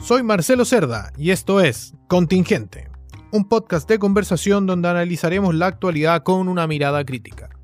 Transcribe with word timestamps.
Soy 0.00 0.22
Marcelo 0.22 0.64
Cerda 0.64 1.12
y 1.18 1.30
esto 1.30 1.60
es 1.60 1.94
Contingente, 2.08 2.88
un 3.32 3.46
podcast 3.46 3.86
de 3.88 3.98
conversación 3.98 4.66
donde 4.66 4.88
analizaremos 4.88 5.54
la 5.54 5.66
actualidad 5.66 6.22
con 6.22 6.48
una 6.48 6.66
mirada 6.66 7.04
crítica. 7.04 7.59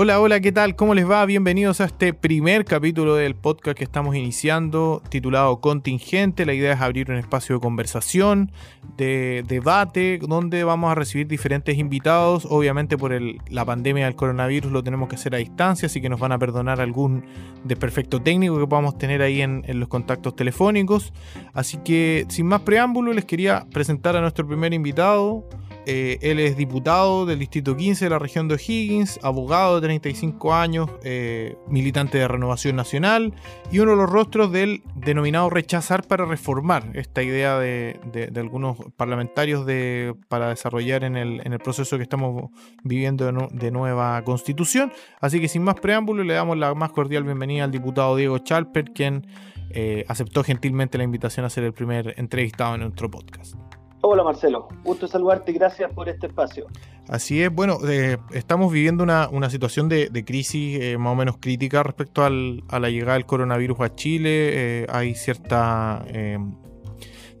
Hola, 0.00 0.20
hola, 0.20 0.38
¿qué 0.38 0.52
tal? 0.52 0.76
¿Cómo 0.76 0.94
les 0.94 1.10
va? 1.10 1.26
Bienvenidos 1.26 1.80
a 1.80 1.86
este 1.86 2.14
primer 2.14 2.64
capítulo 2.64 3.16
del 3.16 3.34
podcast 3.34 3.76
que 3.76 3.82
estamos 3.82 4.14
iniciando, 4.14 5.02
titulado 5.08 5.60
Contingente. 5.60 6.46
La 6.46 6.54
idea 6.54 6.74
es 6.74 6.80
abrir 6.80 7.10
un 7.10 7.16
espacio 7.16 7.56
de 7.56 7.60
conversación, 7.60 8.52
de 8.96 9.44
debate, 9.48 10.20
donde 10.22 10.62
vamos 10.62 10.92
a 10.92 10.94
recibir 10.94 11.26
diferentes 11.26 11.76
invitados. 11.78 12.46
Obviamente 12.48 12.96
por 12.96 13.12
la 13.50 13.64
pandemia 13.64 14.04
del 14.04 14.14
coronavirus 14.14 14.70
lo 14.70 14.84
tenemos 14.84 15.08
que 15.08 15.16
hacer 15.16 15.34
a 15.34 15.38
distancia, 15.38 15.86
así 15.86 16.00
que 16.00 16.08
nos 16.08 16.20
van 16.20 16.30
a 16.30 16.38
perdonar 16.38 16.80
algún 16.80 17.24
desperfecto 17.64 18.22
técnico 18.22 18.56
que 18.56 18.68
podamos 18.68 18.98
tener 18.98 19.20
ahí 19.20 19.42
en, 19.42 19.64
en 19.66 19.80
los 19.80 19.88
contactos 19.88 20.36
telefónicos. 20.36 21.12
Así 21.54 21.76
que, 21.78 22.24
sin 22.28 22.46
más 22.46 22.60
preámbulo, 22.60 23.12
les 23.12 23.24
quería 23.24 23.66
presentar 23.72 24.14
a 24.14 24.20
nuestro 24.20 24.46
primer 24.46 24.72
invitado. 24.72 25.44
Eh, 25.90 26.18
él 26.20 26.38
es 26.38 26.54
diputado 26.54 27.24
del 27.24 27.38
Distrito 27.38 27.74
15 27.74 28.04
de 28.04 28.10
la 28.10 28.18
región 28.18 28.46
de 28.46 28.56
O'Higgins, 28.56 29.18
abogado 29.22 29.76
de 29.76 29.86
35 29.86 30.52
años, 30.52 30.90
eh, 31.02 31.56
militante 31.66 32.18
de 32.18 32.28
Renovación 32.28 32.76
Nacional 32.76 33.32
y 33.72 33.78
uno 33.78 33.92
de 33.92 33.96
los 33.96 34.10
rostros 34.10 34.52
del 34.52 34.82
denominado 34.96 35.48
rechazar 35.48 36.06
para 36.06 36.26
reformar, 36.26 36.90
esta 36.92 37.22
idea 37.22 37.58
de, 37.58 37.98
algunos 38.36 38.76
parlamentarios 38.98 39.64
de, 39.64 40.14
para 40.28 40.50
desarrollar 40.50 41.04
en 41.04 41.16
el, 41.16 41.58
proceso 41.58 41.96
que 41.96 42.02
estamos 42.02 42.50
viviendo 42.84 43.24
de, 43.50 43.70
nueva 43.70 44.22
constitución. 44.24 44.92
Así 45.22 45.40
que 45.40 45.48
sin 45.48 45.62
más 45.62 45.76
preámbulo 45.76 46.22
le 46.22 46.34
damos 46.34 46.58
la 46.58 46.74
más 46.74 46.92
cordial 46.92 47.24
bienvenida 47.24 47.64
al 47.64 47.70
diputado 47.70 48.14
Diego 48.14 48.36
Chalper, 48.40 48.92
quien 48.92 49.26
eh, 49.70 50.04
aceptó 50.06 50.44
gentilmente 50.44 50.98
la 50.98 51.04
invitación 51.04 51.46
a 51.46 51.48
ser 51.48 51.64
el 51.64 51.72
primer 51.72 52.12
entrevistado 52.18 52.74
en 52.74 52.82
nuestro 52.82 53.10
podcast. 53.10 53.54
Hola 54.00 54.22
Marcelo, 54.22 54.68
gusto 54.84 55.08
saludarte 55.08 55.50
y 55.50 55.54
gracias 55.54 55.92
por 55.92 56.08
este 56.08 56.28
espacio. 56.28 56.66
Así 57.08 57.42
es, 57.42 57.52
bueno, 57.52 57.78
eh, 57.88 58.18
estamos 58.32 58.70
viviendo 58.70 59.02
una, 59.02 59.50
situación 59.50 59.88
de, 59.88 60.24
crisis 60.24 60.78
eh, 60.80 60.98
más 60.98 61.12
o 61.12 61.16
menos 61.16 61.38
crítica 61.38 61.82
respecto 61.82 62.22
a 62.24 62.30
la 62.30 62.90
llegada 62.90 63.14
del 63.14 63.26
coronavirus 63.26 63.80
a 63.80 63.94
Chile. 63.96 64.82
Eh, 64.82 64.86
hay 64.88 65.14
cierta 65.14 66.04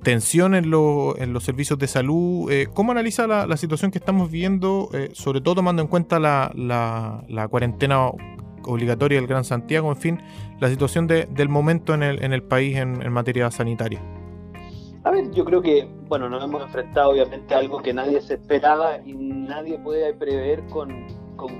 tensión 0.02 0.54
en, 0.56 0.70
los 0.70 1.44
servicios 1.44 1.78
de 1.78 1.86
salud. 1.86 2.50
¿Cómo 2.74 2.90
analiza 2.90 3.28
la, 3.28 3.56
situación 3.56 3.92
que 3.92 3.98
estamos 3.98 4.28
viviendo, 4.30 4.90
sobre 5.12 5.40
todo 5.40 5.56
tomando 5.56 5.82
en 5.82 5.88
cuenta 5.88 6.18
la, 6.18 7.48
cuarentena 7.50 8.08
obligatoria 8.64 9.18
del 9.18 9.28
Gran 9.28 9.44
Santiago, 9.44 9.92
en 9.92 9.96
fin, 9.96 10.22
la 10.60 10.68
situación 10.70 11.06
del 11.06 11.48
momento 11.48 11.94
en 11.94 12.02
el, 12.02 12.24
en 12.24 12.32
el 12.32 12.42
país 12.42 12.78
en 12.78 13.12
materia 13.12 13.48
sanitaria? 13.52 14.00
A 15.08 15.10
ver, 15.10 15.30
yo 15.30 15.42
creo 15.46 15.62
que, 15.62 15.88
bueno, 16.06 16.28
nos 16.28 16.44
hemos 16.44 16.62
enfrentado 16.62 17.12
obviamente 17.12 17.54
a 17.54 17.60
algo 17.60 17.80
que 17.80 17.94
nadie 17.94 18.20
se 18.20 18.34
esperaba 18.34 18.98
y 19.06 19.14
nadie 19.14 19.78
puede 19.78 20.12
prever 20.12 20.62
con, 20.66 21.06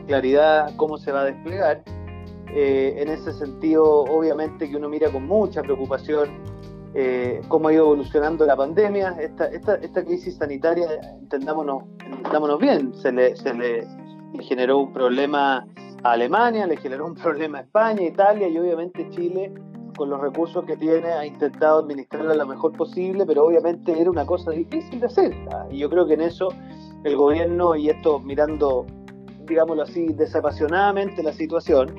claridad 0.06 0.76
cómo 0.76 0.98
se 0.98 1.12
va 1.12 1.22
a 1.22 1.24
desplegar. 1.24 1.82
Eh, 2.54 2.96
en 2.98 3.08
ese 3.08 3.32
sentido, 3.32 4.04
obviamente 4.04 4.68
que 4.68 4.76
uno 4.76 4.90
mira 4.90 5.10
con 5.10 5.26
mucha 5.26 5.62
preocupación 5.62 6.28
eh, 6.92 7.40
cómo 7.48 7.68
ha 7.68 7.72
ido 7.72 7.84
evolucionando 7.84 8.44
la 8.44 8.54
pandemia. 8.54 9.16
Esta, 9.18 9.46
esta, 9.46 9.76
esta 9.76 10.04
crisis 10.04 10.36
sanitaria, 10.36 10.86
entendámonos, 11.18 11.84
entendámonos 12.04 12.58
bien, 12.58 12.94
se 12.96 13.12
le, 13.12 13.34
se 13.34 13.54
le 13.54 13.88
generó 14.40 14.80
un 14.80 14.92
problema 14.92 15.66
a 16.02 16.10
Alemania, 16.10 16.66
le 16.66 16.76
generó 16.76 17.06
un 17.06 17.14
problema 17.14 17.60
a 17.60 17.62
España, 17.62 18.02
Italia 18.02 18.46
y 18.46 18.58
obviamente 18.58 19.08
Chile 19.08 19.54
con 19.98 20.08
los 20.08 20.20
recursos 20.20 20.64
que 20.64 20.76
tiene, 20.76 21.08
ha 21.12 21.26
intentado 21.26 21.80
administrarla 21.80 22.34
lo 22.34 22.46
mejor 22.46 22.72
posible, 22.72 23.26
pero 23.26 23.44
obviamente 23.44 24.00
era 24.00 24.08
una 24.08 24.24
cosa 24.24 24.52
difícil 24.52 25.00
de 25.00 25.06
hacer. 25.06 25.36
Y 25.70 25.78
yo 25.78 25.90
creo 25.90 26.06
que 26.06 26.14
en 26.14 26.22
eso 26.22 26.48
el 27.04 27.16
gobierno, 27.16 27.74
y 27.74 27.90
esto 27.90 28.20
mirando, 28.20 28.86
digámoslo 29.44 29.82
así, 29.82 30.06
desapasionadamente 30.14 31.22
la 31.22 31.32
situación, 31.32 31.96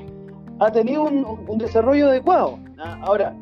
ha 0.59 0.71
tenido 0.71 1.03
un, 1.03 1.57
desarrollo 1.57 2.07
adecuado. 2.07 2.57
Ahora, 3.01 3.35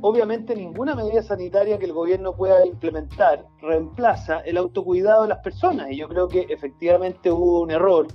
obviamente 0.00 0.56
ninguna 0.56 0.94
medida 0.94 1.22
sanitaria 1.22 1.78
que 1.78 1.84
el 1.84 1.92
gobierno 1.92 2.34
pueda 2.34 2.66
implementar 2.66 3.44
reemplaza 3.60 4.38
el 4.40 4.56
autocuidado 4.56 5.22
de 5.22 5.28
las 5.28 5.38
personas. 5.38 5.90
Y 5.90 5.98
yo 5.98 6.08
creo 6.08 6.28
que 6.28 6.46
efectivamente 6.48 7.30
hubo 7.30 7.60
un 7.60 7.70
error 7.70 8.06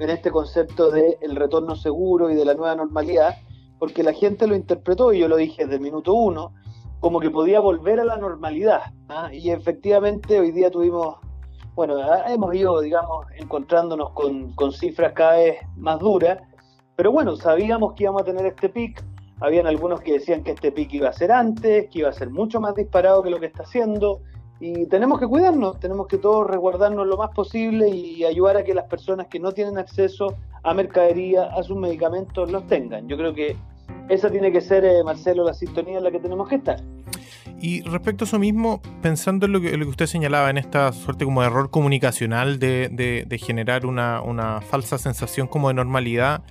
en 0.00 0.10
este 0.10 0.32
concepto 0.32 0.90
del 0.90 1.36
retorno 1.36 1.76
seguro 1.76 2.30
y 2.30 2.34
de 2.34 2.44
la 2.44 2.54
nueva 2.54 2.74
normalidad 2.74 3.36
porque 3.80 4.02
la 4.02 4.12
gente 4.12 4.46
lo 4.46 4.54
interpretó, 4.54 5.12
y 5.12 5.20
yo 5.20 5.26
lo 5.26 5.36
dije 5.36 5.64
desde 5.64 5.76
el 5.76 5.80
minuto 5.80 6.12
uno, 6.12 6.52
como 7.00 7.18
que 7.18 7.30
podía 7.30 7.60
volver 7.60 7.98
a 7.98 8.04
la 8.04 8.18
normalidad. 8.18 8.82
¿ah? 9.08 9.30
Y 9.32 9.50
efectivamente 9.50 10.38
hoy 10.38 10.52
día 10.52 10.70
tuvimos, 10.70 11.16
bueno, 11.74 11.96
ah, 11.96 12.30
hemos 12.30 12.54
ido, 12.54 12.78
digamos, 12.82 13.26
encontrándonos 13.36 14.10
con, 14.10 14.52
con, 14.52 14.70
cifras 14.70 15.14
cada 15.14 15.36
vez 15.38 15.56
más 15.76 15.98
duras, 15.98 16.38
pero 16.94 17.10
bueno, 17.10 17.36
sabíamos 17.36 17.94
que 17.94 18.02
íbamos 18.04 18.22
a 18.22 18.26
tener 18.26 18.44
este 18.44 18.68
pic. 18.68 19.02
Habían 19.40 19.66
algunos 19.66 20.02
que 20.02 20.12
decían 20.12 20.44
que 20.44 20.50
este 20.50 20.70
pic 20.70 20.92
iba 20.92 21.08
a 21.08 21.14
ser 21.14 21.32
antes, 21.32 21.88
que 21.88 22.00
iba 22.00 22.10
a 22.10 22.12
ser 22.12 22.28
mucho 22.28 22.60
más 22.60 22.74
disparado 22.74 23.22
que 23.22 23.30
lo 23.30 23.40
que 23.40 23.46
está 23.46 23.62
haciendo. 23.62 24.20
Y 24.60 24.84
tenemos 24.88 25.18
que 25.18 25.26
cuidarnos, 25.26 25.80
tenemos 25.80 26.06
que 26.06 26.18
todos 26.18 26.46
resguardarnos 26.46 27.06
lo 27.06 27.16
más 27.16 27.30
posible 27.30 27.88
y 27.88 28.26
ayudar 28.26 28.58
a 28.58 28.62
que 28.62 28.74
las 28.74 28.84
personas 28.84 29.28
que 29.28 29.40
no 29.40 29.52
tienen 29.52 29.78
acceso 29.78 30.36
a 30.62 30.74
mercadería, 30.74 31.44
a 31.44 31.62
sus 31.62 31.78
medicamentos, 31.78 32.52
los 32.52 32.66
tengan. 32.66 33.08
Yo 33.08 33.16
creo 33.16 33.32
que 33.32 33.56
esa 34.08 34.30
tiene 34.30 34.52
que 34.52 34.60
ser, 34.60 34.84
eh, 34.84 35.02
Marcelo, 35.04 35.44
la 35.44 35.54
sintonía 35.54 35.98
en 35.98 36.04
la 36.04 36.10
que 36.10 36.18
tenemos 36.18 36.48
que 36.48 36.56
estar. 36.56 36.80
Y 37.60 37.82
respecto 37.82 38.24
a 38.24 38.26
eso 38.26 38.38
mismo, 38.38 38.80
pensando 39.02 39.46
en 39.46 39.52
lo 39.52 39.60
que, 39.60 39.76
usted 39.84 40.06
señalaba, 40.06 40.48
en 40.48 40.56
esta 40.56 40.92
suerte 40.92 41.26
como 41.26 41.42
de 41.42 41.48
error 41.48 41.70
comunicacional 41.70 42.58
de, 42.58 43.42
generar 43.44 43.84
una, 43.84 44.22
una, 44.22 44.62
falsa 44.62 44.96
sensación 44.96 45.46
como 45.46 45.68
de 45.68 45.74
normalidad, 45.74 46.42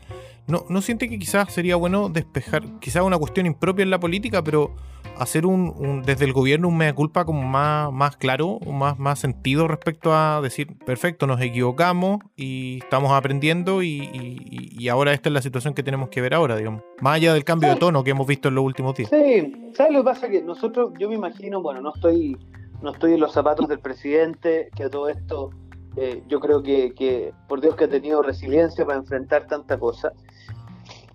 ¿no, 0.50 0.66
¿no 0.68 0.82
siente 0.82 1.10
que 1.10 1.20
quizás 1.20 1.54
sería 1.54 1.76
bueno 1.76 2.10
despejar, 2.10 2.64
quizás 2.80 3.04
una 3.04 3.18
cuestión 3.18 3.46
impropia 3.46 3.84
en 3.84 3.90
la 3.90 4.00
política, 4.00 4.44
pero 4.44 4.76
hacer 5.20 5.46
un, 5.46 6.02
desde 6.06 6.26
el 6.26 6.34
gobierno 6.34 6.70
un 6.70 6.78
mea 6.78 6.94
culpa 6.94 7.26
como 7.26 7.44
más, 7.44 7.92
más 7.92 8.18
claro, 8.18 8.60
más, 8.66 8.98
más 8.98 9.20
sentido 9.20 9.68
respecto 9.68 10.14
a 10.14 10.42
decir, 10.42 10.78
perfecto, 10.86 11.28
nos 11.28 11.42
equivocamos 11.42 12.20
y 12.36 12.80
estamos 12.82 13.12
aprendiendo 13.12 13.84
y, 13.84 14.88
ahora 14.90 15.14
esta 15.14 15.30
es 15.30 15.34
la 15.34 15.42
situación 15.42 15.76
que 15.76 15.84
tenemos 15.84 16.10
que 16.10 16.20
ver 16.20 16.34
ahora, 16.34 16.56
digamos. 16.56 16.82
Más 17.02 17.18
allá 17.18 17.34
del 17.34 17.44
cambio 17.44 17.70
de 17.70 17.76
tono 17.76 18.04
que 18.04 18.12
hemos 18.12 18.26
visto 18.26 18.48
en 18.48 18.56
los 18.56 18.64
últimos 18.64 18.96
días. 18.96 19.10
Sí, 19.10 19.72
¿sabes 19.74 19.94
lo 19.94 20.00
que 20.00 20.06
pasa? 20.06 20.30
Que 20.30 20.42
nosotros, 20.42 20.94
yo 20.98 21.10
me 21.10 21.16
imagino, 21.16 21.62
bueno, 21.62 21.82
no 21.82 21.94
estoy, 21.94 22.36
no 22.82 22.92
estoy 22.92 23.14
en 23.14 23.20
los 23.20 23.32
zapatos 23.32 23.68
del 23.68 23.80
presidente, 23.80 24.70
que 24.76 24.86
a 24.86 24.90
todo 24.90 25.10
esto 25.10 25.52
eh, 25.96 26.24
yo 26.28 26.40
creo 26.40 26.64
que, 26.64 26.94
que, 26.94 27.34
por 27.48 27.62
Dios 27.62 27.76
que 27.76 27.84
ha 27.84 27.90
tenido 27.90 28.24
resiliencia 28.24 28.86
para 28.86 28.98
enfrentar 28.98 29.46
tanta 29.48 29.78
cosa. 29.78 30.14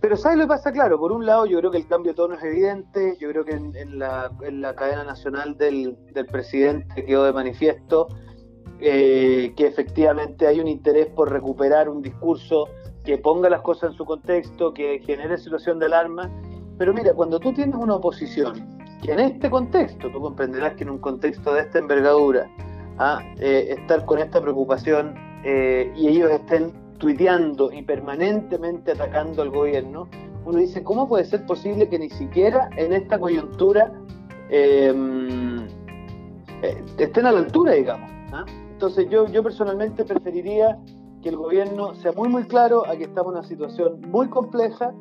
Pero 0.05 0.19
¿sabes 0.19 0.37
lo 0.37 0.45
que 0.45 0.49
pasa? 0.49 0.71
Claro, 0.71 0.99
por 0.99 1.13
un 1.13 1.25
lado 1.25 1.47
yo 1.47 1.59
creo 1.61 1.71
que 1.71 1.79
el 1.79 1.87
cambio 1.87 2.13
de 2.13 2.17
tono 2.17 2.35
es 2.35 2.45
evidente, 2.45 3.17
yo 3.19 3.31
creo 3.31 3.43
que 3.43 3.53
en, 3.53 3.99
la, 3.99 4.31
cadena 4.77 5.03
nacional 5.03 5.57
del, 5.57 5.97
presidente 6.31 7.07
quedó 7.07 7.25
de 7.25 7.33
manifiesto 7.33 8.09
eh, 8.81 9.55
que 9.57 9.67
efectivamente 9.67 10.47
hay 10.47 10.61
un 10.61 10.69
interés 10.69 11.07
por 11.07 11.33
recuperar 11.33 11.89
un 11.89 12.03
discurso 12.03 12.69
que 13.03 13.17
ponga 13.17 13.49
las 13.49 13.63
cosas 13.63 13.93
en 13.93 13.97
su 13.97 14.05
contexto, 14.05 14.75
que 14.75 15.01
genere 15.07 15.39
situación 15.39 15.79
de 15.79 15.87
alarma. 15.87 16.31
Pero 16.77 16.93
mira, 16.93 17.15
cuando 17.15 17.41
tú 17.41 17.55
tienes 17.55 17.77
una 17.77 17.95
oposición, 17.95 18.79
que 19.03 19.13
en 19.13 19.21
este 19.21 19.49
contexto, 19.49 20.11
tú 20.11 20.21
comprenderás 20.21 20.75
que 20.75 20.83
en 20.83 20.91
un 20.91 20.99
contexto 20.99 21.55
de 21.55 21.63
esta 21.63 21.79
envergadura, 21.79 22.47
¿ah? 22.99 23.23
eh, 23.39 23.69
estar 23.71 24.05
con 24.05 24.19
esta 24.19 24.43
preocupación 24.43 25.15
eh, 25.47 25.91
y 25.97 26.09
ellos 26.09 26.31
estén 26.31 26.84
tuiteando 27.05 27.71
y 27.71 27.83
permanentemente 27.83 28.93
atacando 28.93 29.43
al 29.43 29.51
gobierno, 29.51 30.09
uno 30.47 30.59
dice, 30.59 30.83
¿cómo 30.83 31.07
puede 31.07 31.27
ser 31.27 31.45
posible 31.45 31.87
que 31.87 31.99
ni 31.99 32.09
siquiera 32.09 32.71
en 32.79 32.95
esta 32.95 33.19
coyuntura 33.19 33.93
em, 34.49 35.67
eh, 36.63 36.83
estén 36.97 37.27
a 37.27 37.33
la 37.33 37.41
altura, 37.41 37.73
digamos? 37.73 38.11
¿ah? 38.33 38.47
Entonces 38.73 39.07
yo, 39.11 39.27
yo 39.29 39.43
personalmente 39.43 40.03
preferiría 40.07 40.79
que 41.23 41.29
el 41.29 41.37
gobierno 41.37 41.95
sea 41.95 42.13
muy, 42.13 42.31
muy 42.31 42.45
claro 42.45 42.87
a 42.89 42.97
que 42.97 43.05
estamos 43.05 43.35
en 43.35 43.39
una 43.41 43.49
situación 43.49 44.01
muy 44.09 44.29
compleja 44.29 44.95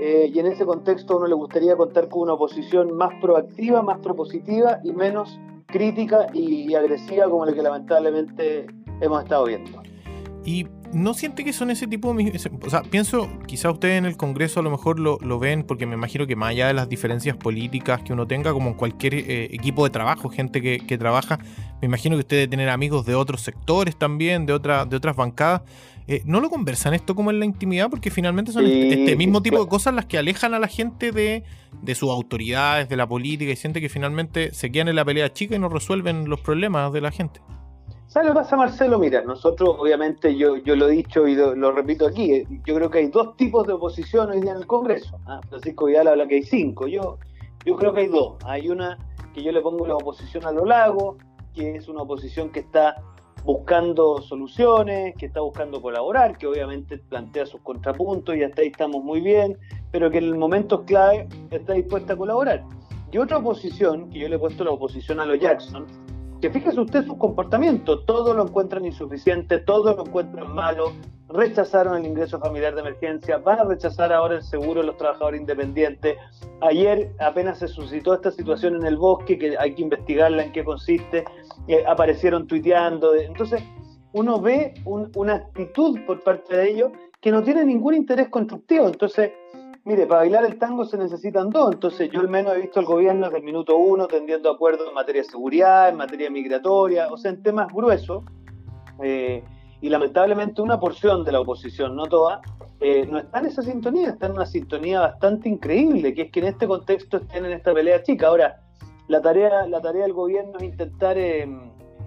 eh, 0.00 0.32
y 0.34 0.36
en 0.40 0.46
ese 0.46 0.66
contexto 0.66 1.14
a 1.14 1.16
uno 1.18 1.28
le 1.28 1.34
gustaría 1.34 1.76
contar 1.76 2.08
con 2.08 2.22
una 2.22 2.32
oposición 2.32 2.96
más 2.96 3.12
proactiva, 3.20 3.80
más 3.80 4.00
propositiva 4.00 4.80
y 4.82 4.92
menos 4.92 5.38
crítica 5.66 6.26
y 6.32 6.74
agresiva 6.74 7.28
como 7.28 7.46
la 7.46 7.52
que 7.52 7.62
lamentablemente 7.62 8.66
hemos 9.00 9.22
estado 9.22 9.44
viendo. 9.44 9.70
Y 10.44 10.66
¿No 10.94 11.12
siente 11.12 11.44
que 11.44 11.52
son 11.52 11.70
ese 11.70 11.88
tipo 11.88 12.14
de... 12.14 12.40
O 12.64 12.70
sea, 12.70 12.82
pienso, 12.82 13.28
quizá 13.46 13.70
ustedes 13.70 13.98
en 13.98 14.06
el 14.06 14.16
Congreso 14.16 14.60
a 14.60 14.62
lo 14.62 14.70
mejor 14.70 15.00
lo, 15.00 15.38
ven, 15.40 15.64
porque 15.64 15.86
me 15.86 15.94
imagino 15.94 16.26
que 16.26 16.36
más 16.36 16.50
allá 16.50 16.68
de 16.68 16.74
las 16.74 16.88
diferencias 16.88 17.36
políticas 17.36 18.02
que 18.02 18.12
uno 18.12 18.28
tenga, 18.28 18.52
como 18.52 18.68
en 18.68 18.74
cualquier 18.74 19.14
eh, 19.14 19.44
equipo 19.52 19.82
de 19.84 19.90
trabajo, 19.90 20.28
gente 20.28 20.62
que, 20.62 20.98
trabaja, 20.98 21.40
me 21.82 21.86
imagino 21.86 22.14
que 22.14 22.20
usted 22.20 22.36
debe 22.36 22.48
tener 22.48 22.68
amigos 22.68 23.04
de 23.06 23.16
otros 23.16 23.40
sectores 23.40 23.98
también, 23.98 24.46
de, 24.46 24.52
otra, 24.52 24.86
de 24.86 24.96
otras 24.96 25.16
bancadas. 25.16 25.62
Eh, 26.06 26.22
¿No 26.26 26.40
lo 26.40 26.48
conversan 26.48 26.94
esto 26.94 27.16
como 27.16 27.30
en 27.30 27.40
la 27.40 27.44
intimidad? 27.44 27.90
Porque 27.90 28.10
finalmente 28.10 28.52
son 28.52 28.64
este, 28.64 29.00
este 29.00 29.16
mismo 29.16 29.42
tipo 29.42 29.58
de 29.58 29.68
cosas 29.68 29.94
las 29.94 30.06
que 30.06 30.16
alejan 30.16 30.54
a 30.54 30.60
la 30.60 30.68
gente 30.68 31.10
de, 31.10 31.42
de 31.82 31.94
sus 31.96 32.10
autoridades, 32.10 32.88
de 32.88 32.96
la 32.96 33.08
política, 33.08 33.50
y 33.50 33.56
siente 33.56 33.80
que 33.80 33.88
finalmente 33.88 34.54
se 34.54 34.70
quedan 34.70 34.88
en 34.88 34.96
la 34.96 35.04
pelea 35.04 35.32
chica 35.32 35.56
y 35.56 35.58
no 35.58 35.68
resuelven 35.68 36.28
los 36.28 36.40
problemas 36.40 36.92
de 36.92 37.00
la 37.00 37.10
gente. 37.10 37.40
¿Sabes 38.14 38.28
lo 38.28 38.34
que 38.34 38.42
pasa, 38.42 38.56
Marcelo? 38.56 39.00
Mira, 39.00 39.22
nosotros, 39.22 39.74
obviamente, 39.76 40.36
yo, 40.36 40.56
yo 40.58 40.76
lo 40.76 40.86
he 40.86 40.92
dicho 40.92 41.26
y 41.26 41.34
lo, 41.34 41.72
repito 41.72 42.06
aquí, 42.06 42.32
eh, 42.32 42.46
yo 42.64 42.76
creo 42.76 42.88
que 42.88 42.98
hay 42.98 43.08
dos 43.08 43.36
tipos 43.36 43.66
de 43.66 43.72
oposición 43.72 44.30
hoy 44.30 44.40
día 44.40 44.52
en 44.52 44.58
el 44.58 44.68
Congreso. 44.68 45.18
¿ah? 45.26 45.40
Francisco 45.48 45.86
Vidal 45.86 46.06
habla 46.06 46.28
que 46.28 46.36
hay 46.36 46.44
cinco. 46.44 46.86
Yo, 46.86 47.18
yo 47.66 47.74
creo 47.74 47.92
que 47.92 48.02
hay 48.02 48.06
dos. 48.06 48.36
Hay 48.44 48.68
una 48.68 48.98
que 49.34 49.42
yo 49.42 49.50
le 49.50 49.60
pongo 49.60 49.84
la 49.84 49.96
oposición 49.96 50.46
a 50.46 50.52
lo 50.52 50.64
largo, 50.64 51.16
que 51.52 51.74
es 51.74 51.88
una 51.88 52.02
oposición 52.02 52.50
que 52.50 52.60
está 52.60 53.02
buscando 53.42 54.22
soluciones, 54.22 55.16
que 55.16 55.26
está 55.26 55.40
buscando 55.40 55.82
colaborar, 55.82 56.38
que 56.38 56.46
obviamente 56.46 56.98
plantea 56.98 57.46
sus 57.46 57.62
contrapuntos 57.62 58.36
y 58.36 58.44
hasta 58.44 58.62
ahí 58.62 58.68
estamos 58.68 59.02
muy 59.02 59.22
bien, 59.22 59.58
pero 59.90 60.08
que 60.08 60.18
en 60.18 60.24
el 60.26 60.36
momento 60.36 60.84
clave 60.84 61.26
está 61.50 61.72
dispuesta 61.72 62.12
a 62.12 62.16
colaborar. 62.16 62.62
Y 63.10 63.18
otra 63.18 63.38
oposición, 63.38 64.08
que 64.10 64.20
yo 64.20 64.28
le 64.28 64.36
he 64.36 64.38
puesto 64.38 64.62
la 64.62 64.70
oposición 64.70 65.18
a 65.18 65.26
los 65.26 65.40
Jackson, 65.40 65.86
que 66.40 66.50
fíjese 66.50 66.80
usted 66.80 67.04
su 67.06 67.16
comportamiento, 67.16 68.04
todo 68.04 68.34
lo 68.34 68.44
encuentran 68.44 68.84
insuficiente, 68.84 69.58
todo 69.58 69.94
lo 69.94 70.06
encuentran 70.06 70.54
malo, 70.54 70.92
rechazaron 71.28 71.98
el 71.98 72.06
ingreso 72.06 72.38
familiar 72.38 72.74
de 72.74 72.82
emergencia, 72.82 73.38
van 73.38 73.60
a 73.60 73.64
rechazar 73.64 74.12
ahora 74.12 74.36
el 74.36 74.42
seguro 74.42 74.80
de 74.80 74.86
los 74.88 74.96
trabajadores 74.96 75.40
independientes. 75.40 76.16
Ayer 76.60 77.12
apenas 77.18 77.58
se 77.58 77.68
suscitó 77.68 78.14
esta 78.14 78.30
situación 78.30 78.76
en 78.76 78.86
el 78.86 78.96
bosque, 78.96 79.38
que 79.38 79.56
hay 79.58 79.74
que 79.74 79.82
investigarla 79.82 80.44
en 80.44 80.52
qué 80.52 80.64
consiste, 80.64 81.24
eh, 81.68 81.84
aparecieron 81.86 82.46
tuiteando. 82.46 83.14
Entonces, 83.14 83.62
uno 84.12 84.40
ve 84.40 84.74
una 84.84 85.34
actitud 85.34 85.98
por 86.06 86.22
parte 86.22 86.56
de 86.56 86.70
ellos 86.70 86.92
que 87.20 87.32
no 87.32 87.42
tiene 87.42 87.64
ningún 87.64 87.94
interés 87.94 88.28
constructivo. 88.28 88.86
Entonces, 88.86 89.32
Mire, 89.86 90.06
para 90.06 90.20
bailar 90.20 90.46
el 90.46 90.58
tango 90.58 90.86
se 90.86 90.96
necesitan 90.96 91.50
dos, 91.50 91.74
entonces 91.74 92.10
yo 92.10 92.20
al 92.20 92.28
menos 92.30 92.54
he 92.54 92.62
visto 92.62 92.80
al 92.80 92.86
gobierno 92.86 93.26
desde 93.26 93.38
el 93.38 93.44
minuto 93.44 93.76
uno 93.76 94.06
tendiendo 94.06 94.50
acuerdos 94.50 94.88
en 94.88 94.94
materia 94.94 95.20
de 95.20 95.28
seguridad, 95.28 95.90
en 95.90 95.96
materia 95.96 96.30
migratoria, 96.30 97.08
o 97.12 97.18
sea, 97.18 97.32
en 97.32 97.42
temas 97.42 97.70
gruesos, 97.70 98.24
eh, 99.02 99.44
y 99.82 99.90
lamentablemente 99.90 100.62
una 100.62 100.80
porción 100.80 101.22
de 101.22 101.32
la 101.32 101.40
oposición, 101.40 101.94
no 101.96 102.06
toda, 102.06 102.40
eh, 102.80 103.06
no 103.06 103.18
está 103.18 103.40
en 103.40 103.46
esa 103.46 103.62
sintonía, 103.62 104.08
está 104.08 104.24
en 104.24 104.32
una 104.32 104.46
sintonía 104.46 105.00
bastante 105.00 105.50
increíble, 105.50 106.14
que 106.14 106.22
es 106.22 106.32
que 106.32 106.40
en 106.40 106.46
este 106.46 106.66
contexto 106.66 107.18
estén 107.18 107.44
en 107.44 107.52
esta 107.52 107.74
pelea 107.74 108.02
chica. 108.02 108.28
Ahora, 108.28 108.62
la 109.08 109.20
tarea, 109.20 109.66
la 109.66 109.82
tarea 109.82 110.04
del 110.04 110.14
gobierno 110.14 110.56
es 110.56 110.62
intentar 110.62 111.18
eh, 111.18 111.46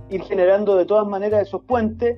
ir 0.09 0.23
generando 0.23 0.75
de 0.75 0.85
todas 0.85 1.06
maneras 1.06 1.47
esos 1.47 1.62
puentes 1.62 2.18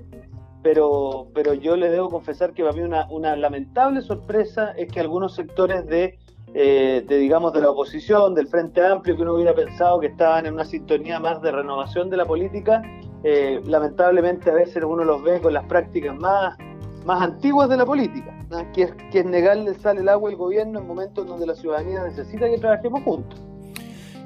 pero, 0.62 1.28
pero 1.34 1.54
yo 1.54 1.76
les 1.76 1.92
debo 1.92 2.10
confesar 2.10 2.54
que 2.54 2.64
para 2.64 2.76
mí 2.76 2.82
una, 2.82 3.08
una 3.10 3.36
lamentable 3.36 4.02
sorpresa 4.02 4.72
es 4.72 4.92
que 4.92 5.00
algunos 5.00 5.34
sectores 5.34 5.86
de, 5.88 6.20
eh, 6.54 7.04
de, 7.08 7.18
digamos, 7.18 7.54
de 7.54 7.62
la 7.62 7.72
oposición, 7.72 8.36
del 8.36 8.48
Frente 8.48 8.86
Amplio, 8.86 9.16
que 9.16 9.22
uno 9.22 9.36
hubiera 9.36 9.54
pensado 9.54 10.00
que 10.00 10.08
estaban 10.08 10.46
en 10.46 10.54
una 10.54 10.66
sintonía 10.66 11.20
más 11.20 11.42
de 11.42 11.52
renovación 11.52 12.10
de 12.10 12.18
la 12.18 12.26
política, 12.26 12.82
eh, 13.24 13.62
lamentablemente 13.66 14.50
a 14.50 14.54
veces 14.54 14.84
uno 14.84 15.04
los 15.04 15.24
ve 15.24 15.40
con 15.40 15.54
las 15.54 15.66
prácticas 15.66 16.16
más, 16.18 16.58
más 17.06 17.22
antiguas 17.22 17.70
de 17.70 17.78
la 17.78 17.86
política, 17.86 18.34
que, 18.74 18.84
es, 18.84 18.94
que 19.12 19.20
es 19.20 19.26
negarle 19.26 19.74
sale 19.76 20.02
el 20.02 20.10
agua 20.10 20.30
al 20.30 20.36
gobierno 20.36 20.80
en 20.80 20.88
momentos 20.88 21.26
donde 21.26 21.46
la 21.46 21.56
ciudadanía 21.56 22.04
necesita 22.04 22.50
que 22.50 22.58
trabajemos 22.58 23.02
juntos. 23.04 23.42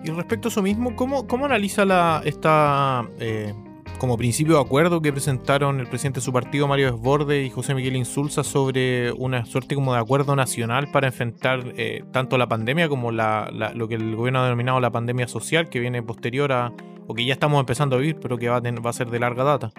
Y 0.04 0.10
respecto 0.10 0.48
a 0.48 0.50
eso 0.50 0.62
mismo, 0.62 0.96
¿cómo, 0.96 1.28
cómo 1.28 1.46
analiza 1.46 1.86
la, 1.86 2.22
esta... 2.26 3.08
Eh 3.20 3.54
como 4.04 4.18
principio 4.18 4.56
de 4.56 4.62
acuerdo 4.62 5.02
que 5.02 5.14
presentaron 5.14 5.80
el 5.80 5.88
presidente 5.88 6.20
de 6.20 6.26
su 6.26 6.34
partido, 6.34 6.68
Mario 6.68 6.92
Desborde, 6.92 7.46
y 7.46 7.50
José 7.50 7.74
Miguel 7.74 7.96
Insulza 7.96 8.44
sobre 8.44 9.14
una 9.14 9.46
suerte 9.46 9.76
como 9.76 9.94
de 9.94 10.00
acuerdo 10.02 10.36
nacional 10.36 10.90
para 10.92 11.08
enfrentar 11.08 11.64
eh, 11.78 12.04
tanto 12.12 12.38
la 12.38 12.48
pandemia 12.48 12.90
como 12.90 13.14
la, 13.14 13.50
lo 13.74 13.88
que 13.88 13.96
el 13.96 14.14
gobierno 14.18 14.40
ha 14.40 14.44
denominado 14.44 14.82
la 14.82 14.92
pandemia 14.92 15.30
social, 15.30 15.70
que 15.70 15.80
viene 15.80 16.04
posterior 16.04 16.52
a, 16.52 16.74
o 17.08 17.14
que 17.14 17.24
ya 17.24 17.32
estamos 17.32 17.62
empezando 17.62 17.96
a 17.96 18.00
vivir, 18.00 18.18
pero 18.22 18.38
que 18.38 18.50
va 18.50 18.58
a, 18.58 18.60
va 18.60 18.90
a 18.90 18.92
ser 18.92 19.10
de 19.10 19.20
larga 19.22 19.46
data. 19.46 19.72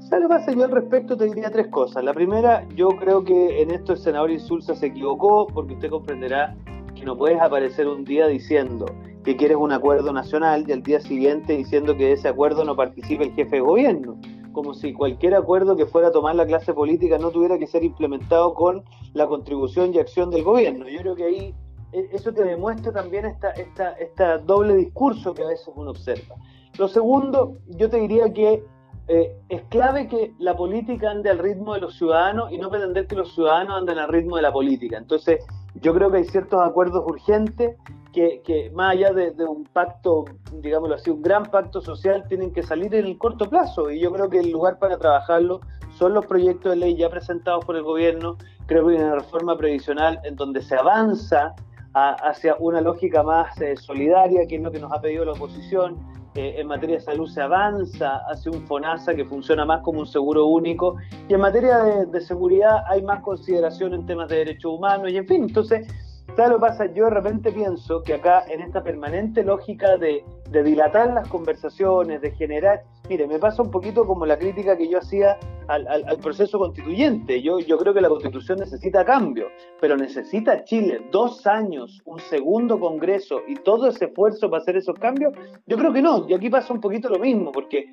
¿Sabes 0.00 0.28
lo 0.28 0.28
que? 0.28 0.58
Yo 0.58 0.64
al 0.66 0.72
respecto 0.72 1.16
te 1.16 1.24
diría 1.24 1.50
tres 1.50 1.68
cosas. 1.68 2.04
La 2.04 2.12
primera, 2.12 2.68
yo 2.76 2.88
creo 2.88 3.24
que 3.24 3.62
en 3.62 3.70
esto 3.70 3.94
el 3.94 3.98
senador 4.00 4.30
Insulza 4.30 4.74
se 4.74 4.88
equivocó, 4.88 5.46
porque 5.46 5.72
usted 5.72 5.88
comprenderá 5.88 6.54
que 6.94 7.06
no 7.06 7.16
puedes 7.16 7.40
aparecer 7.40 7.88
un 7.88 8.04
día 8.04 8.26
diciendo 8.26 8.84
que 9.24 9.36
quieres 9.36 9.56
un 9.58 9.72
acuerdo 9.72 10.12
nacional 10.12 10.64
y 10.66 10.72
al 10.72 10.82
día 10.82 11.00
siguiente 11.00 11.56
diciendo 11.56 11.96
que 11.96 12.06
de 12.06 12.12
ese 12.12 12.28
acuerdo 12.28 12.64
no 12.64 12.76
participe 12.76 13.24
el 13.24 13.32
jefe 13.32 13.56
de 13.56 13.62
gobierno, 13.62 14.18
como 14.52 14.74
si 14.74 14.92
cualquier 14.92 15.34
acuerdo 15.34 15.76
que 15.76 15.86
fuera 15.86 16.08
a 16.08 16.12
tomar 16.12 16.34
la 16.34 16.46
clase 16.46 16.72
política 16.72 17.18
no 17.18 17.30
tuviera 17.30 17.58
que 17.58 17.66
ser 17.66 17.84
implementado 17.84 18.54
con 18.54 18.82
la 19.12 19.26
contribución 19.26 19.94
y 19.94 19.98
acción 19.98 20.30
del 20.30 20.42
gobierno. 20.42 20.88
Yo 20.88 21.00
creo 21.00 21.14
que 21.14 21.24
ahí 21.24 21.54
e, 21.92 22.08
eso 22.12 22.32
te 22.32 22.44
demuestra 22.44 22.92
también 22.92 23.26
esta, 23.26 23.50
esta, 23.50 23.92
esta 23.92 24.38
doble 24.38 24.76
discurso 24.76 25.34
que 25.34 25.42
a 25.42 25.48
veces 25.48 25.68
uno 25.74 25.90
observa. 25.90 26.36
Lo 26.78 26.88
segundo, 26.88 27.58
yo 27.68 27.90
te 27.90 27.98
diría 27.98 28.32
que 28.32 28.64
eh, 29.08 29.36
es 29.48 29.62
clave 29.70 30.06
que 30.06 30.32
la 30.38 30.56
política 30.56 31.10
ande 31.10 31.30
al 31.30 31.38
ritmo 31.38 31.74
de 31.74 31.80
los 31.80 31.96
ciudadanos 31.96 32.52
y 32.52 32.58
no 32.58 32.70
pretender 32.70 33.06
que 33.06 33.16
los 33.16 33.34
ciudadanos 33.34 33.78
anden 33.78 33.98
al 33.98 34.08
ritmo 34.08 34.36
de 34.36 34.42
la 34.42 34.52
política. 34.52 34.96
Entonces, 34.96 35.44
yo 35.80 35.92
creo 35.94 36.10
que 36.10 36.18
hay 36.18 36.24
ciertos 36.24 36.60
acuerdos 36.62 37.04
urgentes 37.04 37.76
que, 38.12 38.70
más 38.74 38.94
allá 38.94 39.12
de, 39.12 39.44
un 39.44 39.64
pacto, 39.64 40.24
digámoslo 40.52 40.96
así, 40.96 41.10
un 41.10 41.22
gran 41.22 41.44
pacto 41.44 41.80
social, 41.80 42.24
tienen 42.28 42.52
que 42.52 42.62
salir 42.62 42.94
en 42.94 43.06
el 43.06 43.18
corto 43.18 43.48
plazo. 43.48 43.90
Y 43.90 44.00
yo 44.00 44.12
creo 44.12 44.28
que 44.28 44.40
el 44.40 44.50
lugar 44.50 44.78
para 44.78 44.98
trabajarlo 44.98 45.60
son 45.96 46.14
los 46.14 46.26
proyectos 46.26 46.72
de 46.72 46.76
ley 46.76 46.96
ya 46.96 47.08
presentados 47.08 47.64
por 47.64 47.76
el 47.76 47.82
gobierno. 47.82 48.36
Creo 48.66 48.86
que 48.86 48.96
hay 48.96 49.02
una 49.02 49.14
reforma 49.16 49.56
previsional 49.56 50.20
en 50.24 50.36
donde 50.36 50.62
se 50.62 50.76
avanza 50.76 51.54
hacia 51.92 52.54
una 52.60 52.80
lógica 52.80 53.22
más 53.22 53.60
eh, 53.60 53.76
solidaria, 53.76 54.46
que 54.46 54.56
es 54.56 54.62
lo 54.62 54.70
que 54.70 54.78
nos 54.78 54.92
ha 54.92 55.00
pedido 55.00 55.24
la 55.24 55.32
oposición. 55.32 55.98
Eh, 56.36 56.54
en 56.58 56.68
materia 56.68 56.96
de 56.96 57.02
salud 57.02 57.28
se 57.28 57.40
avanza 57.40 58.18
hacia 58.28 58.52
un 58.52 58.64
FONASA 58.68 59.16
que 59.16 59.24
funciona 59.24 59.64
más 59.64 59.82
como 59.82 60.00
un 60.00 60.06
seguro 60.06 60.46
único. 60.46 60.96
Y 61.28 61.34
en 61.34 61.40
materia 61.40 61.78
de, 61.78 62.06
de 62.06 62.20
seguridad 62.20 62.84
hay 62.88 63.02
más 63.02 63.20
consideración 63.22 63.94
en 63.94 64.06
temas 64.06 64.28
de 64.28 64.36
derechos 64.36 64.72
humanos. 64.72 65.10
Y 65.10 65.16
en 65.16 65.26
fin, 65.26 65.42
entonces 65.42 65.88
¿Sabes 66.36 66.52
lo 66.52 66.60
pasa? 66.60 66.86
Yo 66.86 67.06
de 67.06 67.10
repente 67.10 67.52
pienso 67.52 68.02
que 68.02 68.14
acá, 68.14 68.44
en 68.48 68.60
esta 68.60 68.82
permanente 68.82 69.42
lógica 69.42 69.96
de, 69.96 70.24
dilatar 70.50 71.12
las 71.12 71.28
conversaciones, 71.28 72.20
de 72.22 72.30
generar. 72.32 72.82
Mire, 73.08 73.26
me 73.26 73.38
pasa 73.38 73.62
un 73.62 73.70
poquito 73.70 74.06
como 74.06 74.24
la 74.24 74.38
crítica 74.38 74.76
que 74.76 74.88
yo 74.88 74.98
hacía 74.98 75.38
al, 75.66 76.18
proceso 76.22 76.58
constituyente. 76.58 77.42
Yo, 77.42 77.58
yo 77.58 77.76
creo 77.78 77.92
que 77.92 78.00
la 78.00 78.08
constitución 78.08 78.58
necesita 78.58 79.04
cambio, 79.04 79.48
pero 79.80 79.96
necesita 79.96 80.64
Chile 80.64 81.02
dos 81.10 81.46
años, 81.46 82.00
un 82.04 82.20
segundo 82.20 82.78
congreso 82.78 83.40
y 83.48 83.56
todo 83.56 83.88
ese 83.88 84.06
esfuerzo 84.06 84.48
para 84.48 84.62
hacer 84.62 84.76
esos 84.76 84.96
cambios. 84.98 85.34
Yo 85.66 85.76
creo 85.76 85.92
que 85.92 86.00
no. 86.00 86.26
Y 86.28 86.34
aquí 86.34 86.48
pasa 86.48 86.72
un 86.72 86.80
poquito 86.80 87.08
lo 87.08 87.18
mismo, 87.18 87.50
porque 87.50 87.86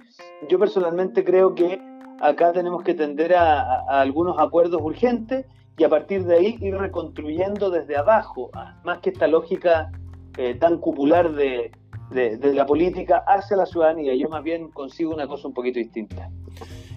yo 0.48 0.60
personalmente 0.60 1.24
creo 1.24 1.56
que 1.56 1.82
acá 2.22 2.54
tenemos 2.54 2.84
que 2.84 2.94
tender 2.94 3.34
a 3.36 4.00
algunos 4.00 4.38
acuerdos 4.40 4.82
urgentes 4.82 5.46
y 5.78 5.84
a 5.84 5.90
partir 5.90 6.26
de 6.26 6.38
ahí 6.38 6.58
ir 6.60 6.76
reconstruyendo 6.76 7.70
desde 7.70 7.96
abajo, 7.96 8.50
más 8.84 9.00
que 9.00 9.12
esta 9.12 9.28
lógica 9.28 9.92
eh, 10.38 10.56
tan 10.56 10.80
cupular 10.80 11.32
de, 11.34 11.72
la 12.10 12.66
política 12.66 13.24
hacia 13.28 13.58
la 13.58 13.66
ciudadanía. 13.66 14.16
Yo 14.16 14.28
más 14.30 14.44
bien 14.44 14.70
consigo 14.70 15.14
una 15.14 15.28
cosa 15.28 15.48
un 15.48 15.54
poquito 15.54 15.78
distinta. 15.78 16.30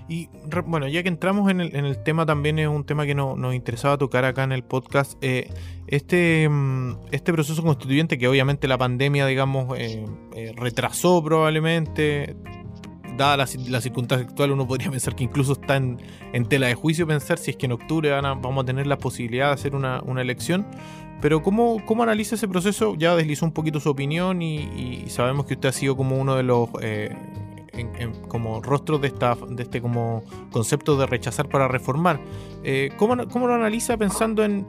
Y 0.08 0.28
bueno, 0.66 0.88
ya 0.88 1.02
que 1.02 1.08
entramos 1.08 1.50
en 1.50 1.60
el, 1.60 2.02
tema, 2.02 2.26
también 2.26 2.58
es 2.58 2.68
un 2.68 2.84
tema 2.84 3.06
que 3.06 3.14
nos 3.14 3.54
interesaba 3.54 3.98
tocar 3.98 4.24
acá 4.24 4.44
en 4.44 4.52
el 4.52 4.64
podcast. 4.64 5.16
Eh, 5.20 5.50
este, 5.86 6.48
mm, 6.48 6.96
este 7.12 7.32
proceso 7.32 7.62
constituyente 7.62 8.18
que 8.18 8.28
obviamente 8.28 8.66
la 8.66 8.78
pandemia, 8.78 9.26
digamos, 9.26 9.78
eh, 9.78 10.04
retrasó 10.56 11.22
probablemente, 11.22 12.34
dada 13.20 13.36
la, 13.36 13.80
circunstancia 13.80 14.26
actual, 14.26 14.52
uno 14.52 14.66
podría 14.66 14.90
pensar 14.90 15.14
que 15.14 15.24
incluso 15.24 15.52
está 15.52 15.76
en, 15.76 15.98
tela 16.48 16.66
de 16.66 16.74
juicio 16.74 17.06
pensar 17.06 17.38
si 17.38 17.50
es 17.50 17.56
que 17.56 17.66
en 17.66 17.72
octubre 17.72 18.10
vamos 18.10 18.62
a 18.62 18.66
tener 18.66 18.86
la 18.86 18.98
posibilidad 18.98 19.48
de 19.48 19.52
hacer 19.52 19.74
una, 19.74 20.02
elección. 20.20 20.66
Pero 21.20 21.42
¿cómo, 21.42 21.84
¿cómo, 21.84 22.02
analiza 22.02 22.34
ese 22.34 22.48
proceso? 22.48 22.94
Ya 22.96 23.14
deslizó 23.14 23.44
un 23.44 23.52
poquito 23.52 23.78
su 23.78 23.90
opinión 23.90 24.40
y, 24.40 25.04
sabemos 25.08 25.46
que 25.46 25.54
usted 25.54 25.68
ha 25.68 25.72
sido 25.72 25.96
como 25.96 26.16
uno 26.16 26.34
de 26.34 26.42
los 26.42 26.70
eh, 26.80 27.14
como 28.28 28.60
rostros 28.60 29.00
de, 29.00 29.08
esta, 29.08 29.36
de 29.48 29.62
este 29.62 29.80
como 29.80 30.22
concepto 30.50 30.96
de 30.96 31.06
rechazar 31.06 31.48
para 31.48 31.68
reformar. 31.68 32.20
Eh, 32.64 32.90
¿cómo, 32.96 33.16
lo 33.16 33.54
analiza 33.54 33.96
pensando 33.96 34.44
en, 34.44 34.66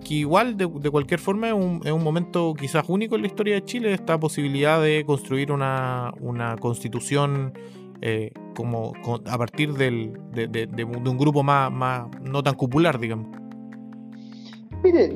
que 0.00 0.14
igual 0.14 0.56
de, 0.56 0.66
cualquier 0.90 1.20
forma 1.20 1.48
es 1.48 1.54
un, 1.54 1.80
es 1.84 1.92
un, 1.92 2.02
momento 2.02 2.54
quizás 2.58 2.84
único 2.88 3.16
en 3.16 3.22
la 3.22 3.26
historia 3.28 3.54
de 3.54 3.64
Chile 3.64 3.92
esta 3.92 4.18
posibilidad 4.18 4.82
de 4.82 5.04
construir 5.04 5.52
una, 5.52 6.12
una 6.20 6.56
constitución 6.56 7.52
eh, 8.02 8.32
como, 8.56 8.92
a 9.26 9.38
partir 9.38 9.74
del, 9.74 10.12
de, 10.32 10.84
un 10.84 11.16
grupo 11.16 11.42
más, 11.42 11.70
más 11.70 12.08
no 12.20 12.42
tan 12.42 12.56
popular, 12.56 12.98
digamos. 12.98 13.28
Mire, 14.82 15.12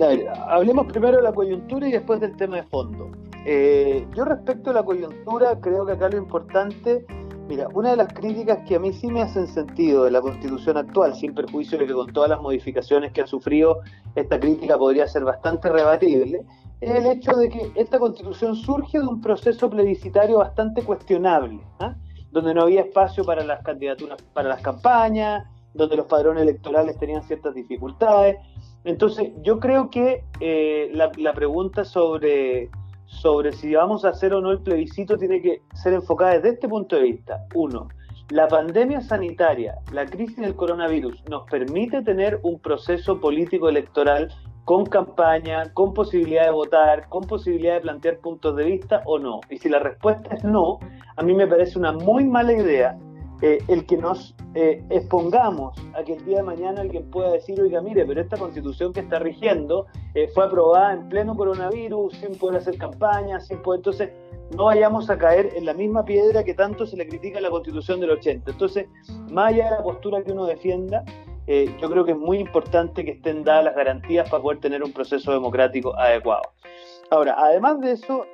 hablemos 0.48 0.86
primero 0.86 1.16
de 1.16 1.24
la 1.24 1.32
coyuntura 1.32 1.88
y 1.88 1.92
después 1.92 2.20
del 2.20 2.36
tema 2.36 2.56
de 2.56 2.62
fondo. 2.62 3.10
Eh, 3.44 4.06
yo 4.14 4.24
respecto 4.24 4.70
a 4.70 4.74
la 4.74 4.84
coyuntura, 4.84 5.60
creo 5.60 5.84
que 5.84 5.92
acá 5.92 6.08
lo 6.08 6.18
importante, 6.18 7.04
mira, 7.48 7.66
una 7.74 7.90
de 7.90 7.96
las 7.96 8.12
críticas 8.12 8.60
que 8.68 8.76
a 8.76 8.78
mí 8.78 8.92
sí 8.92 9.08
me 9.08 9.22
hacen 9.22 9.48
sentido 9.48 10.04
de 10.04 10.12
la 10.12 10.20
constitución 10.20 10.76
actual, 10.76 11.16
sin 11.16 11.34
perjuicio 11.34 11.78
de 11.78 11.86
que 11.86 11.92
con 11.92 12.12
todas 12.12 12.30
las 12.30 12.40
modificaciones 12.40 13.10
que 13.12 13.22
ha 13.22 13.26
sufrido, 13.26 13.80
esta 14.14 14.38
crítica 14.38 14.78
podría 14.78 15.08
ser 15.08 15.24
bastante 15.24 15.68
rebatible, 15.68 16.42
es 16.80 16.90
el 16.90 17.06
hecho 17.06 17.32
de 17.32 17.48
que 17.48 17.72
esta 17.74 17.98
constitución 17.98 18.54
surge 18.54 19.00
de 19.00 19.06
un 19.06 19.20
proceso 19.20 19.68
plebiscitario 19.68 20.38
bastante 20.38 20.82
cuestionable, 20.82 21.60
¿ah? 21.80 21.96
Donde 22.30 22.54
no 22.54 22.62
había 22.62 22.82
espacio 22.82 23.24
para 23.24 23.44
las 23.44 23.62
candidaturas, 23.62 24.20
para 24.32 24.48
las 24.48 24.60
campañas, 24.60 25.44
donde 25.74 25.96
los 25.96 26.06
padrones 26.06 26.42
electorales 26.42 26.98
tenían 26.98 27.22
ciertas 27.22 27.54
dificultades, 27.54 28.36
entonces, 28.86 29.32
yo 29.42 29.58
creo 29.58 29.90
que 29.90 30.22
eh, 30.38 30.92
la, 30.94 31.32
pregunta 31.32 31.84
sobre, 31.84 32.70
sobre 33.06 33.50
si 33.50 33.74
vamos 33.74 34.04
a 34.04 34.10
hacer 34.10 34.32
o 34.32 34.40
no 34.40 34.52
el 34.52 34.60
plebiscito 34.60 35.18
tiene 35.18 35.42
que 35.42 35.60
ser 35.74 35.92
enfocada 35.92 36.34
desde 36.34 36.50
este 36.50 36.68
punto 36.68 36.94
de 36.94 37.02
vista. 37.02 37.44
Uno, 37.54 37.88
la 38.30 38.46
pandemia 38.46 39.00
sanitaria, 39.00 39.74
la 39.92 40.06
crisis 40.06 40.36
del 40.36 40.54
coronavirus, 40.54 41.20
nos 41.28 41.50
permite 41.50 42.00
tener 42.02 42.38
un 42.44 42.60
proceso 42.60 43.20
político 43.20 43.68
electoral 43.68 44.32
con 44.66 44.84
campaña, 44.84 45.72
con 45.74 45.94
posibilidad 45.94 46.46
de 46.46 46.50
votar, 46.50 47.08
con 47.08 47.22
posibilidad 47.22 47.74
de 47.74 47.82
plantear 47.82 48.18
puntos 48.18 48.56
de 48.56 48.64
vista 48.64 49.00
o 49.06 49.16
no. 49.16 49.40
Y 49.48 49.58
si 49.58 49.68
la 49.68 49.78
respuesta 49.78 50.34
es 50.34 50.42
no, 50.42 50.80
a 51.16 51.22
mí 51.22 51.34
me 51.34 51.46
parece 51.46 51.78
una 51.78 51.92
muy 51.92 52.24
mala 52.24 52.52
idea 52.52 52.98
eh, 53.42 53.62
el 53.68 53.86
que 53.86 53.96
nos 53.96 54.34
eh, 54.54 54.82
expongamos 54.90 55.78
a 55.94 56.02
que 56.02 56.14
el 56.14 56.24
día 56.24 56.38
de 56.38 56.42
mañana 56.42 56.80
alguien 56.80 57.08
pueda 57.12 57.30
decir, 57.30 57.60
oiga, 57.60 57.80
mire, 57.80 58.04
pero 58.04 58.20
esta 58.20 58.36
constitución 58.36 58.92
que 58.92 59.00
está 59.00 59.20
rigiendo 59.20 59.86
eh, 60.14 60.26
fue 60.34 60.46
aprobada 60.46 60.94
en 60.94 61.08
pleno 61.10 61.36
coronavirus, 61.36 62.14
sin 62.14 62.36
poder 62.36 62.56
hacer 62.56 62.76
campaña, 62.76 63.38
sin 63.38 63.62
poder... 63.62 63.78
Entonces, 63.78 64.10
no 64.56 64.64
vayamos 64.64 65.08
a 65.10 65.16
caer 65.16 65.52
en 65.54 65.64
la 65.64 65.74
misma 65.74 66.04
piedra 66.04 66.42
que 66.42 66.54
tanto 66.54 66.86
se 66.86 66.96
le 66.96 67.06
critica 67.06 67.38
a 67.38 67.42
la 67.42 67.50
constitución 67.50 68.00
del 68.00 68.10
80. 68.10 68.50
Entonces, 68.50 68.88
más 69.30 69.52
allá 69.52 69.66
de 69.66 69.70
la 69.76 69.82
postura 69.84 70.24
que 70.24 70.32
uno 70.32 70.46
defienda, 70.46 71.04
yo 71.46 71.90
creo 71.90 72.04
que 72.04 72.12
es 72.12 72.18
muy 72.18 72.38
importante 72.38 73.04
que 73.04 73.12
estén 73.12 73.44
dadas 73.44 73.64
las 73.64 73.76
garantías 73.76 74.28
para 74.28 74.42
poder 74.42 74.58
tener 74.60 74.82
un 74.82 74.92
proceso 74.92 75.32
democrático 75.32 75.96
adecuado. 75.96 76.42
Ahora, 77.10 77.36
además 77.38 77.80
de 77.80 77.92
eso, 77.92 78.26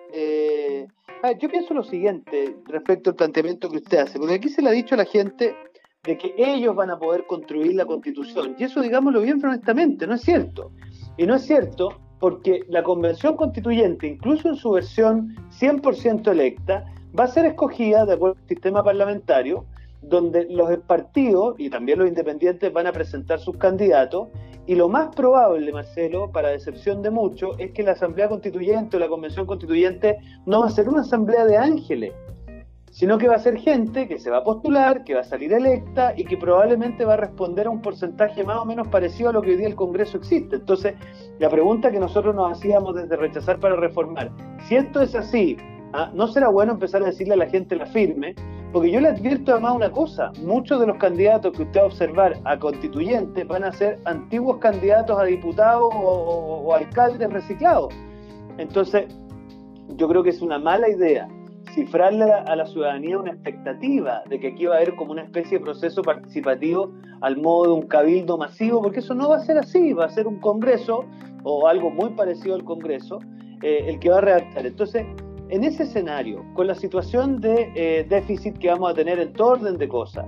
yo 1.41 1.49
pienso 1.49 1.75
lo 1.75 1.83
siguiente 1.83 2.57
respecto 2.67 3.11
al 3.11 3.17
planteamiento 3.17 3.69
que 3.69 3.77
usted 3.77 3.99
hace, 3.99 4.19
porque 4.19 4.35
aquí 4.35 4.49
se 4.49 4.63
le 4.63 4.71
ha 4.71 4.73
dicho 4.73 4.95
a 4.95 4.99
la 4.99 5.05
gente 5.05 5.55
de 6.05 6.19
que 6.19 6.35
ellos 6.37 6.75
van 6.75 6.91
a 6.91 6.99
poder 6.99 7.27
construir 7.27 7.75
la 7.75 7.85
constitución, 7.85 8.57
y 8.59 8.65
eso 8.65 8.81
digámoslo 8.81 9.21
bien 9.21 9.45
honestamente, 9.45 10.07
no 10.07 10.15
es 10.15 10.23
cierto. 10.23 10.73
Y 11.17 11.27
no 11.27 11.37
es 11.37 11.43
cierto 11.43 11.91
porque 12.19 12.65
la 12.69 12.83
convención 12.83 13.37
constituyente, 13.37 14.07
incluso 14.07 14.49
en 14.49 14.57
su 14.57 14.71
versión 14.71 15.37
100% 15.61 16.31
electa, 16.31 16.87
va 17.19 17.25
a 17.25 17.29
ser 17.29 17.47
escogida 17.47 18.07
de 18.07 18.15
acuerdo 18.15 18.39
al 18.41 18.49
sistema 18.49 18.83
parlamentario 18.83 19.67
donde 20.03 20.47
los 20.51 20.77
partidos 20.87 21.55
y 21.59 21.71
también 21.71 21.99
los 21.99 22.09
independientes 22.09 22.73
van 22.73 22.87
a 22.87 22.93
presentar 22.93 23.39
sus 23.39 23.57
candidatos 23.57 24.29
y 24.67 24.77
lo 24.77 24.89
más 24.89 25.15
probable, 25.15 25.73
Marcelo, 25.73 26.31
para 26.31 26.51
decepción 26.51 27.03
de 27.03 27.11
muchos, 27.11 27.57
es 27.59 27.73
que 27.73 27.83
la 27.83 27.93
Asamblea 27.93 28.29
Constituyente 28.29 28.97
o 28.97 29.01
la 29.01 29.09
Convención 29.09 29.45
Constituyente 29.45 30.19
no 30.47 30.61
va 30.61 30.67
a 30.67 30.71
ser 30.71 30.89
una 30.89 31.01
asamblea 31.01 31.45
de 31.45 31.57
ángeles, 31.57 32.13
sino 32.93 33.19
que 33.19 33.27
va 33.27 33.37
a 33.37 33.39
ser 33.41 33.59
gente 33.59 34.07
que 34.07 34.21
se 34.21 34.31
va 34.31 34.39
a 34.39 34.45
postular, 34.45 35.03
que 35.03 35.15
va 35.15 35.23
a 35.23 35.25
salir 35.25 35.53
electa 35.53 36.15
y 36.17 36.25
que 36.25 36.37
probablemente 36.37 37.05
va 37.05 37.15
a 37.15 37.17
responder 37.17 37.67
a 37.67 37.71
un 37.71 37.83
porcentaje 37.83 38.45
más 38.45 38.59
o 38.59 38.65
menos 38.65 38.87
parecido 38.87 39.31
a 39.31 39.33
lo 39.33 39.43
que 39.43 39.51
hoy 39.51 39.57
día 39.57 39.67
el 39.67 39.75
Congreso 39.75 40.19
existe. 40.19 40.57
Entonces, 40.57 40.95
la 41.41 41.49
pregunta 41.49 41.91
que 41.91 41.99
nosotros 41.99 42.33
nos 42.33 42.53
hacíamos 42.53 42.95
desde 42.95 43.17
rechazar 43.17 43.59
para 43.59 43.75
reformar, 43.75 44.31
si 44.69 44.77
esto 44.77 45.01
es 45.01 45.17
así, 45.17 45.57
¿ah? 45.93 46.13
¿no 46.15 46.29
será 46.29 46.51
bueno 46.51 46.73
empezar 46.73 47.03
a 47.03 47.07
decirle 47.07 47.35
a 47.35 47.39
la 47.39 47.49
gente 47.49 47.75
la 47.75 47.87
firme? 47.87 48.37
Porque 48.73 48.91
yo 48.91 49.01
le 49.01 49.09
advierto 49.09 49.53
además 49.53 49.75
una 49.75 49.91
cosa, 49.91 50.33
muchos 50.43 50.81
de 50.81 50.87
los 50.87 50.97
candidatos 50.97 51.55
que 51.55 51.63
usted 51.63 51.81
va 51.81 51.85
a 51.85 51.87
observar 51.89 52.39
a 52.45 52.59
constituyentes 52.59 53.47
van 53.47 53.65
a 53.65 53.73
ser 53.73 53.99
antiguos 54.07 54.59
candidatos 54.59 55.21
a 55.21 55.25
diputados 55.25 55.91
o, 55.95 56.75
alcaldes 56.75 57.31
reciclados. 57.31 57.93
Entonces, 58.57 59.15
yo 59.97 60.09
creo 60.09 60.23
que 60.23 60.31
es 60.31 60.41
una 60.41 60.59
mala 60.59 60.89
idea 60.89 61.29
cifrarle 61.75 62.25
a 62.25 62.57
la, 62.57 62.67
ciudadanía 62.67 63.19
una 63.19 63.33
expectativa 63.33 64.23
de 64.29 64.41
que 64.41 64.49
aquí 64.49 64.67
va 64.67 64.75
a 64.75 64.77
haber 64.79 64.95
como 64.95 65.13
una 65.13 65.23
especie 65.23 65.59
de 65.59 65.65
proceso 65.65 66.03
participativo 66.03 66.93
al 67.21 67.37
modo 67.37 67.75
de 67.75 67.81
un 67.81 67.87
cabildo 67.87 68.37
masivo, 68.37 68.83
porque 68.83 69.01
eso 69.01 69.15
no 69.15 69.29
va 69.29 69.37
a 69.37 69.41
ser 69.41 69.59
así, 69.59 69.93
va 69.93 70.07
a 70.07 70.11
ser 70.11 70.27
un 70.27 70.41
congreso 70.41 71.05
o 71.45 71.69
algo 71.69 71.91
muy 71.91 72.11
parecido 72.11 72.55
al 72.55 72.65
congreso 72.65 73.21
eh, 73.63 73.85
el 73.87 73.99
que 74.01 74.11
va 74.11 74.19
a 74.19 74.21
redactar. 74.23 74.67
Entonces, 74.67 75.07
en 75.53 75.65
ese 75.65 75.83
escenario, 75.83 76.47
con 76.55 76.67
la 76.67 76.75
situación 76.75 77.39
de 77.39 77.71
eh, 77.75 78.07
déficit 78.09 78.57
que 78.57 78.69
vamos 78.69 78.91
a 78.91 78.95
tener 78.95 79.19
en 79.19 79.35
todo 79.35 79.49
orden 79.49 79.77
de 79.77 79.87
cosas, 79.87 80.25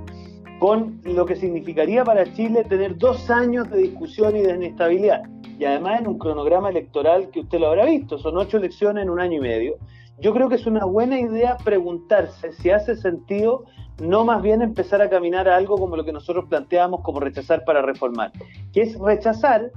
con 0.59 1.01
lo 1.03 1.25
que 1.25 1.35
significaría 1.35 2.05
para 2.05 2.31
Chile 2.35 2.63
tener 2.65 2.99
dos 2.99 3.31
años 3.31 3.71
de 3.71 3.79
discusión 3.79 4.37
y 4.37 4.43
de 4.43 4.55
inestabilidad, 4.55 5.23
y 5.59 5.65
además 5.65 6.03
en 6.03 6.09
un 6.09 6.19
cronograma 6.19 6.69
electoral 6.69 7.31
que 7.31 7.41
usted 7.41 7.59
lo 7.59 7.69
habrá 7.69 7.87
visto, 7.87 8.19
son 8.19 8.37
ocho 8.37 8.59
elecciones 8.59 9.05
en 9.05 9.09
un 9.09 9.19
año 9.19 9.39
y 9.39 9.41
medio, 9.41 9.79
yo 10.21 10.35
creo 10.35 10.51
que 10.51 10.57
es 10.57 10.67
una 10.67 10.85
buena 10.85 11.19
idea 11.19 11.57
preguntarse 11.65 12.53
si 12.53 12.69
hace 12.69 12.95
sentido 12.95 13.65
no 14.03 14.27
más 14.27 14.43
bien 14.43 14.61
empezar 14.61 15.01
a 15.01 15.09
caminar 15.09 15.49
a 15.49 15.57
algo 15.57 15.79
como 15.79 15.97
lo 15.97 16.05
que 16.05 16.13
nosotros 16.13 16.45
planteamos 16.51 17.01
como 17.01 17.21
rechazar 17.21 17.65
para 17.65 17.81
reformar, 17.81 18.31
que 18.75 18.83
es 18.83 18.99
rechazar 18.99 19.71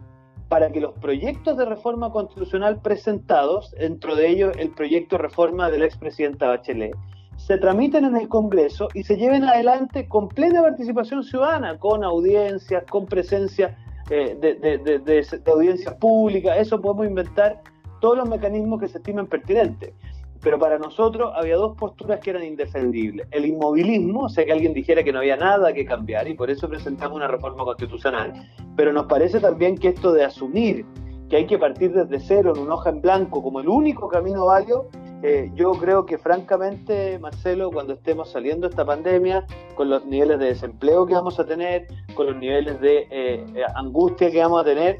para 0.49 0.69
que 0.71 0.81
los 0.81 0.93
proyectos 0.93 1.57
de 1.57 1.65
reforma 1.65 2.11
constitucional 2.11 2.79
presentados, 2.81 3.71
dentro 3.71 4.15
de 4.15 4.29
ellos 4.29 4.53
el 4.57 4.69
proyecto 4.71 5.17
de 5.17 5.23
reforma 5.23 5.69
de 5.69 5.79
la 5.79 5.85
expresidenta 5.85 6.47
Bachelet, 6.47 6.95
se 7.35 7.57
tramiten 7.57 8.05
en 8.05 8.15
el 8.15 8.27
Congreso 8.27 8.87
y 8.93 9.03
se 9.03 9.17
lleven 9.17 9.43
adelante 9.43 10.07
con 10.07 10.27
plena 10.27 10.61
participación 10.61 11.23
ciudadana, 11.23 11.77
con 11.77 12.03
audiencias, 12.03 12.83
con 12.89 13.05
presencia 13.05 13.77
eh, 14.09 14.37
de, 14.39 14.55
de, 14.55 14.99
de 14.99 15.51
audiencias 15.51 15.93
públicas, 15.95 16.57
eso 16.57 16.81
podemos 16.81 17.07
inventar 17.07 17.61
todos 17.99 18.17
los 18.17 18.29
mecanismos 18.29 18.79
que 18.79 18.87
se 18.87 18.99
estimen 18.99 19.27
pertinentes. 19.27 19.93
Pero 20.41 20.59
para 20.59 20.77
nosotros 20.77 21.31
había 21.35 21.55
dos 21.55 21.75
posturas 21.75 22.19
que 22.19 22.29
eran 22.29 22.43
indefendibles. 22.43 23.27
El 23.31 23.45
inmovilismo, 23.45 24.23
o 24.23 24.29
sea 24.29 24.45
que 24.45 24.51
alguien 24.51 24.73
dijera 24.73 25.03
que 25.03 25.11
no 25.11 25.19
había 25.19 25.37
nada 25.37 25.73
que 25.73 25.85
cambiar 25.85 26.27
y 26.27 26.33
por 26.33 26.49
eso 26.49 26.69
presentamos 26.69 27.15
una 27.15 27.27
reforma 27.27 27.63
constitucional. 27.63 28.33
Pero 28.75 28.93
nos 28.93 29.05
parece 29.07 29.39
también 29.39 29.77
que 29.77 29.89
esto 29.89 30.11
de 30.11 30.23
asumir 30.23 30.85
que 31.29 31.37
hay 31.37 31.45
que 31.45 31.57
partir 31.57 31.91
desde 31.91 32.19
cero 32.19 32.53
en 32.55 32.61
un 32.61 32.71
hoja 32.71 32.89
en 32.89 33.01
blanco 33.01 33.43
como 33.43 33.59
el 33.59 33.67
único 33.67 34.07
camino 34.07 34.45
válido, 34.45 34.87
eh, 35.23 35.49
yo 35.55 35.71
creo 35.71 36.05
que 36.05 36.17
francamente, 36.17 37.17
Marcelo, 37.19 37.71
cuando 37.71 37.93
estemos 37.93 38.29
saliendo 38.29 38.67
de 38.67 38.71
esta 38.71 38.85
pandemia, 38.85 39.45
con 39.75 39.89
los 39.89 40.05
niveles 40.05 40.39
de 40.39 40.45
desempleo 40.47 41.05
que 41.05 41.13
vamos 41.13 41.39
a 41.39 41.45
tener, 41.45 41.87
con 42.13 42.27
los 42.27 42.35
niveles 42.35 42.79
de 42.81 43.07
eh, 43.09 43.45
angustia 43.75 44.29
que 44.29 44.39
vamos 44.39 44.61
a 44.61 44.63
tener, 44.63 44.99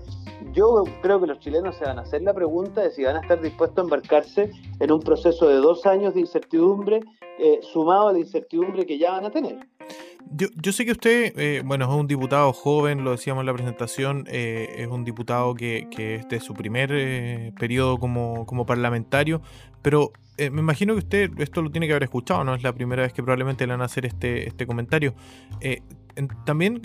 yo 0.53 0.83
creo 1.01 1.19
que 1.19 1.27
los 1.27 1.39
chilenos 1.39 1.75
se 1.75 1.86
van 1.86 2.00
a 2.00 2.01
hacer 2.01 2.21
la 2.24 2.33
pregunta 2.33 2.81
de 2.81 2.91
si 2.91 3.03
van 3.03 3.17
a 3.17 3.21
estar 3.21 3.41
dispuestos 3.41 3.77
a 3.77 3.81
embarcarse 3.83 4.51
en 4.79 4.91
un 4.91 5.01
proceso 5.01 5.47
de 5.47 5.55
dos 5.55 5.86
años 5.86 6.13
de 6.13 6.21
incertidumbre, 6.21 7.01
eh, 7.39 7.59
sumado 7.62 8.09
a 8.09 8.13
la 8.13 8.19
incertidumbre 8.19 8.86
que 8.86 8.97
ya 8.97 9.12
van 9.12 9.25
a 9.25 9.31
tener. 9.31 9.59
Yo, 10.31 10.72
sé 10.72 10.86
que 10.86 10.91
usted, 10.91 11.34
eh, 11.38 11.62
bueno, 11.65 11.86
es 11.86 11.91
un 11.91 12.07
diputado 12.07 12.53
joven, 12.53 13.03
lo 13.03 13.12
decíamos 13.12 13.41
en 13.41 13.46
la 13.48 13.53
presentación, 13.53 14.25
eh, 14.27 14.75
es 14.77 14.88
un 14.88 15.03
diputado 15.03 15.55
que, 15.55 15.88
que 15.89 16.15
este 16.15 16.38
es 16.38 16.43
su 16.43 16.53
primer 16.53 17.53
periodo 17.53 17.98
como, 17.98 18.46
como 18.46 18.65
parlamentario, 18.65 19.41
pero 19.81 20.12
me 20.38 20.62
imagino 20.62 20.93
que 20.93 21.00
usted 21.00 21.31
esto 21.39 21.62
lo 21.62 21.72
tiene 21.72 21.88
que 21.88 21.93
haber 21.93 22.03
escuchado, 22.03 22.43
no 22.43 22.53
es 22.53 22.62
la 22.62 22.74
primera 22.74 23.01
vez 23.01 23.13
que 23.13 23.24
probablemente 23.24 23.65
le 23.65 23.74
van 23.74 23.81
a 23.81 23.86
hacer 23.86 24.05
este, 24.05 24.48
este 24.48 24.67
comentario. 24.67 25.15
también 26.46 26.81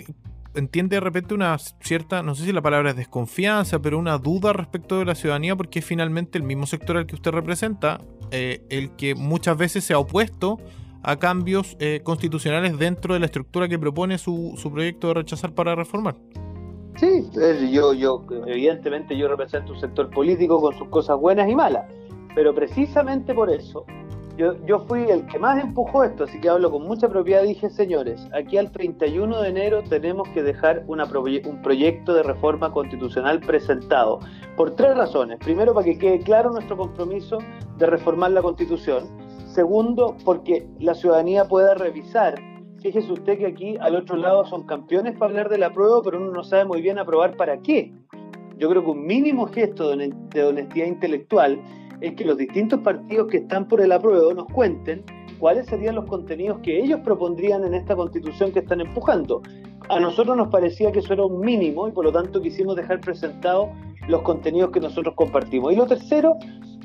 entiende 0.55 0.95
de 0.95 0.99
repente 0.99 1.33
una 1.33 1.57
cierta, 1.57 2.21
no 2.21 2.35
sé 2.35 2.45
si 2.45 2.51
la 2.51 2.61
palabra 2.61 2.91
es 2.91 2.95
desconfianza, 2.95 3.79
pero 3.79 3.97
una 3.97 4.17
duda 4.17 4.53
respecto 4.53 4.99
de 4.99 5.05
la 5.05 5.15
ciudadanía, 5.15 5.55
porque 5.55 5.79
es 5.79 5.85
finalmente 5.85 6.37
el 6.37 6.43
mismo 6.43 6.65
sector 6.65 6.97
al 6.97 7.05
que 7.05 7.15
usted 7.15 7.31
representa, 7.31 8.01
eh, 8.31 8.63
el 8.69 8.91
que 8.95 9.15
muchas 9.15 9.57
veces 9.57 9.83
se 9.83 9.93
ha 9.93 9.99
opuesto 9.99 10.59
a 11.03 11.17
cambios 11.17 11.75
eh, 11.79 12.01
constitucionales 12.03 12.79
dentro 12.79 13.13
de 13.13 13.19
la 13.19 13.27
estructura 13.27 13.67
que 13.67 13.77
propone 13.77 14.17
su, 14.17 14.53
su 14.57 14.71
proyecto 14.71 15.09
de 15.09 15.13
rechazar 15.15 15.53
para 15.53 15.75
reformar. 15.75 16.15
Sí, 16.95 17.29
yo, 17.71 17.93
yo, 17.93 18.23
evidentemente 18.47 19.17
yo 19.17 19.27
represento 19.27 19.73
un 19.73 19.79
sector 19.79 20.09
político 20.09 20.61
con 20.61 20.77
sus 20.77 20.87
cosas 20.89 21.19
buenas 21.19 21.49
y 21.49 21.55
malas, 21.55 21.85
pero 22.35 22.53
precisamente 22.55 23.33
por 23.33 23.49
eso 23.49 23.85
yo, 24.35 24.79
fui 24.87 25.03
el 25.11 25.27
que 25.27 25.37
más 25.37 25.63
empujó 25.63 26.03
esto, 26.03 26.23
así 26.23 26.39
que 26.41 26.49
hablo 26.49 26.71
con 26.71 26.83
mucha 26.83 27.07
propiedad. 27.07 27.43
Dije, 27.43 27.69
señores, 27.69 28.27
aquí 28.33 28.57
al 28.57 28.71
31 28.71 29.41
de 29.41 29.49
enero 29.49 29.83
tenemos 29.83 30.27
que 30.29 30.41
dejar 30.41 30.83
una 30.87 31.03
un 31.03 31.61
proyecto 31.61 32.15
de 32.15 32.23
reforma 32.23 32.71
constitucional 32.71 33.39
presentado, 33.41 34.19
por 34.57 34.75
tres 34.75 34.97
razones. 34.97 35.37
Primero, 35.37 35.75
para 35.75 35.85
que 35.85 35.99
quede 35.99 36.19
claro 36.19 36.51
nuestro 36.51 36.75
compromiso 36.75 37.37
de 37.77 37.85
reformar 37.85 38.31
la 38.31 38.41
constitución. 38.41 39.03
Segundo, 39.53 40.17
porque 40.25 40.67
la 40.79 40.93
ciudadanía 40.93 41.45
pueda 41.47 41.75
revisar 41.75 42.35
fíjese 42.83 43.13
usted 43.13 43.37
que 43.37 43.45
aquí 43.47 43.77
al 43.79 43.95
otro 43.95 44.17
lado 44.17 44.45
son 44.45 44.63
campeones 44.63 45.13
para 45.17 45.31
hablar 45.31 45.49
de 45.49 45.57
la 45.57 45.71
pero 45.73 46.17
uno 46.17 46.31
no 46.31 46.43
sabe 46.43 46.65
muy 46.65 46.81
bien 46.81 46.99
aprobar 46.99 47.37
para 47.37 47.61
qué. 47.61 47.93
Yo 48.57 48.69
creo 48.69 48.83
que 48.83 48.91
un 48.91 49.05
mínimo 49.07 49.47
gesto 49.47 49.95
de 49.95 50.43
honestidad 50.43 50.87
intelectual 50.87 51.61
es 52.01 52.13
que 52.15 52.25
los 52.25 52.37
distintos 52.37 52.81
partidos 52.81 53.27
que 53.29 53.37
están 53.37 53.69
por 53.69 53.79
el 53.79 53.93
apruebo 53.93 54.33
nos 54.33 54.47
cuenten 54.47 55.03
cuáles 55.39 55.65
serían 55.67 55.95
los 55.95 56.05
contenidos 56.05 56.59
que 56.59 56.77
ellos 56.77 56.99
propondrían 56.99 57.63
en 57.63 57.73
esta 57.73 57.95
constitución 57.95 58.51
que 58.51 58.59
están 58.59 58.81
empujando. 58.81 59.41
A 59.89 59.99
nosotros 59.99 60.35
nos 60.35 60.49
parecía 60.49 60.91
que 60.91 60.99
eso 60.99 61.13
era 61.13 61.25
un 61.25 61.39
mínimo 61.39 61.87
y 61.87 61.91
por 61.91 62.03
lo 62.03 62.11
tanto 62.11 62.41
quisimos 62.41 62.75
dejar 62.75 62.99
presentados 62.99 63.69
los 64.09 64.21
contenidos 64.23 64.71
que 64.71 64.81
nosotros 64.81 65.15
compartimos. 65.15 65.71
Y 65.71 65.77
lo 65.77 65.87
tercero, 65.87 66.35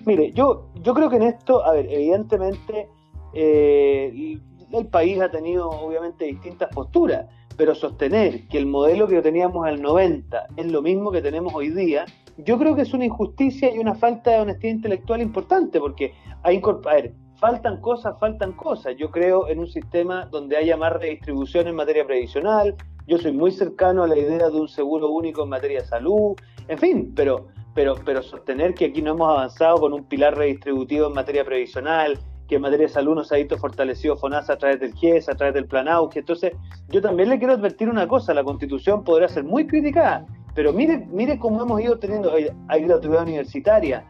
mire, 0.08 0.32
yo, 0.32 0.70
yo 0.82 0.94
creo 0.94 1.10
que 1.10 1.16
en 1.16 1.24
esto, 1.24 1.62
a 1.64 1.72
ver, 1.72 1.86
evidentemente 1.90 2.88
eh, 3.34 4.38
el 4.72 4.86
país 4.86 5.20
ha 5.20 5.30
tenido 5.30 5.68
obviamente 5.68 6.24
distintas 6.24 6.70
posturas, 6.70 7.26
pero 7.58 7.74
sostener 7.74 8.48
que 8.48 8.56
el 8.56 8.64
modelo 8.64 9.06
que 9.06 9.20
teníamos 9.20 9.68
en 9.68 9.74
el 9.74 9.82
90 9.82 10.46
es 10.56 10.72
lo 10.72 10.80
mismo 10.80 11.12
que 11.12 11.20
tenemos 11.20 11.52
hoy 11.54 11.68
día, 11.68 12.06
yo 12.38 12.56
creo 12.58 12.74
que 12.74 12.82
es 12.82 12.94
una 12.94 13.04
injusticia 13.04 13.70
y 13.70 13.78
una 13.78 13.94
falta 13.94 14.30
de 14.30 14.40
honestidad 14.40 14.72
intelectual 14.72 15.20
importante, 15.20 15.78
porque 15.78 16.14
hay, 16.42 16.56
a 16.56 17.38
faltan 17.38 17.80
cosas, 17.82 18.18
faltan 18.18 18.52
cosas. 18.52 18.96
Yo 18.96 19.10
creo 19.10 19.48
en 19.48 19.58
un 19.58 19.66
sistema 19.66 20.24
donde 20.30 20.56
haya 20.56 20.78
más 20.78 20.94
redistribución 20.94 21.66
en 21.66 21.74
materia 21.74 22.06
previsional, 22.06 22.74
yo 23.06 23.18
soy 23.18 23.32
muy 23.32 23.50
cercano 23.50 24.04
a 24.04 24.08
la 24.08 24.16
idea 24.16 24.48
de 24.48 24.58
un 24.58 24.68
seguro 24.68 25.10
único 25.10 25.42
en 25.42 25.50
materia 25.50 25.80
de 25.80 25.86
salud, 25.86 26.34
en 26.68 26.78
fin, 26.78 27.12
pero, 27.14 27.48
pero, 27.74 27.94
pero 28.04 28.22
sostener 28.22 28.74
que 28.74 28.86
aquí 28.86 29.02
no 29.02 29.12
hemos 29.12 29.30
avanzado 29.30 29.78
con 29.78 29.92
un 29.92 30.04
pilar 30.04 30.36
redistributivo 30.36 31.06
en 31.06 31.14
materia 31.14 31.44
previsional, 31.44 32.18
que 32.48 32.56
en 32.56 32.62
materia 32.62 32.86
de 32.86 32.92
salud 32.92 33.14
nos 33.14 33.30
ha 33.30 33.36
visto 33.36 33.58
fortalecido 33.58 34.16
FONASA 34.16 34.54
a 34.54 34.58
través 34.58 34.80
del 34.80 34.94
GIES, 34.94 35.28
a 35.28 35.34
través 35.34 35.54
del 35.54 35.66
Plan 35.66 35.86
AUGE. 35.86 36.20
Entonces, 36.20 36.52
yo 36.88 37.02
también 37.02 37.28
le 37.28 37.38
quiero 37.38 37.52
advertir 37.54 37.88
una 37.88 38.08
cosa, 38.08 38.32
la 38.32 38.42
Constitución 38.42 39.04
podrá 39.04 39.28
ser 39.28 39.44
muy 39.44 39.66
criticada, 39.66 40.26
pero 40.54 40.72
mire, 40.72 41.06
mire 41.10 41.38
cómo 41.38 41.62
hemos 41.62 41.80
ido 41.80 41.98
teniendo, 41.98 42.32
hay 42.68 42.82
gratuidad 42.82 43.22
universitaria, 43.22 44.04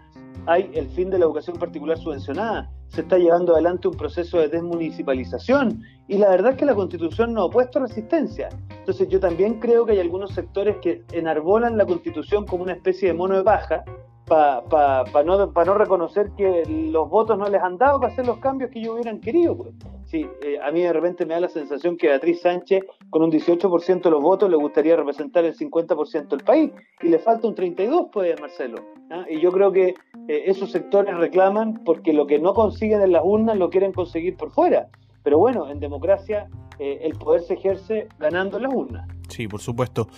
hay 0.47 0.71
el 0.75 0.89
fin 0.89 1.11
de 1.11 1.19
la 1.19 1.25
educación 1.25 1.59
particular 1.59 1.99
subvencionada, 1.99 2.71
se 2.89 3.03
está 3.03 3.19
llevando 3.19 3.53
adelante 3.53 3.89
un 3.89 3.97
proceso 3.97 4.39
de 4.39 4.49
desmunicipalización 4.49 5.83
y 6.09 6.19
la 6.19 6.31
verdad 6.31 6.53
es 6.53 6.59
que 6.59 6.65
la 6.65 6.75
constitución 6.75 7.35
no 7.35 7.43
ha 7.43 7.45
opuesto 7.45 7.81
resistencia. 7.81 8.49
Entonces 8.71 9.09
yo 9.09 9.21
también 9.21 9.61
creo 9.61 9.85
que 9.85 9.93
hay 9.93 10.01
algunos 10.01 10.33
sectores 10.33 10.77
que 10.79 11.05
enarbolan 11.13 11.77
la 11.77 11.87
constitución 11.87 12.47
como 12.47 12.63
una 12.63 12.73
especie 12.73 13.09
de 13.09 13.15
mono 13.15 13.37
de 13.37 13.45
paja 13.45 13.85
para 14.29 15.23
no, 15.25 15.47
no 15.47 15.75
reconocer 15.75 16.31
que 16.37 16.65
los 16.67 17.09
votos 17.09 17.39
no 17.39 17.49
les 17.49 17.63
han 17.63 17.79
dado 17.79 17.99
para 18.01 18.13
hacer 18.13 18.27
los 18.27 18.39
cambios 18.39 18.71
que 18.71 18.81
ellos 18.81 18.95
hubieran 18.95 19.21
querido. 19.21 19.57
Pues. 19.57 19.75
Sí, 20.05 20.27
eh, 20.43 20.59
a 20.63 20.71
mí 20.71 20.81
de 20.81 20.93
repente 20.93 21.27
me 21.27 21.35
da 21.35 21.41
la 21.41 21.49
sensación 21.49 21.97
que 21.97 22.09
Beatriz 22.09 22.41
Sánchez 22.41 22.85
con 23.11 23.23
un 23.23 23.31
18% 23.31 24.03
de 24.03 24.11
los 24.11 24.23
votos 24.23 24.49
le 24.49 24.57
gustaría 24.57 24.97
representar 24.97 25.45
el 25.45 25.55
50% 25.55 26.29
del 26.29 26.45
país 26.45 26.71
y 27.03 27.09
le 27.09 27.19
falta 27.19 27.47
un 27.47 27.55
32%, 27.55 28.11
pues 28.11 28.41
Marcelo. 28.41 28.79
¿ah? 29.11 29.25
Y 29.29 29.41
yo 29.41 29.53
creo 29.53 29.71
que 29.73 29.89
eh, 30.29 30.45
esos 30.47 30.71
sectores 30.71 31.17
reclaman 31.17 31.83
porque 31.85 32.13
lo 32.13 32.27
que 32.27 32.39
no 32.39 32.55
consiguen 32.55 33.03
en 33.03 33.13
las 33.13 33.23
urnas 33.25 33.59
lo 33.59 33.69
quieren 33.69 33.93
conseguir 33.93 34.37
por 34.37 34.51
fuera. 34.51 34.89
Pero 35.23 35.39
bueno, 35.39 35.71
en 35.71 35.79
democracia 35.79 36.49
eh, 36.79 37.01
el 37.03 37.13
poder 37.19 37.43
se 37.43 37.55
ejerce 37.55 38.09
ganando 38.19 38.59
las 38.59 38.73
urnas. 38.73 39.07
Sí, 39.29 39.47
por 39.47 39.61
supuesto. 39.61 40.09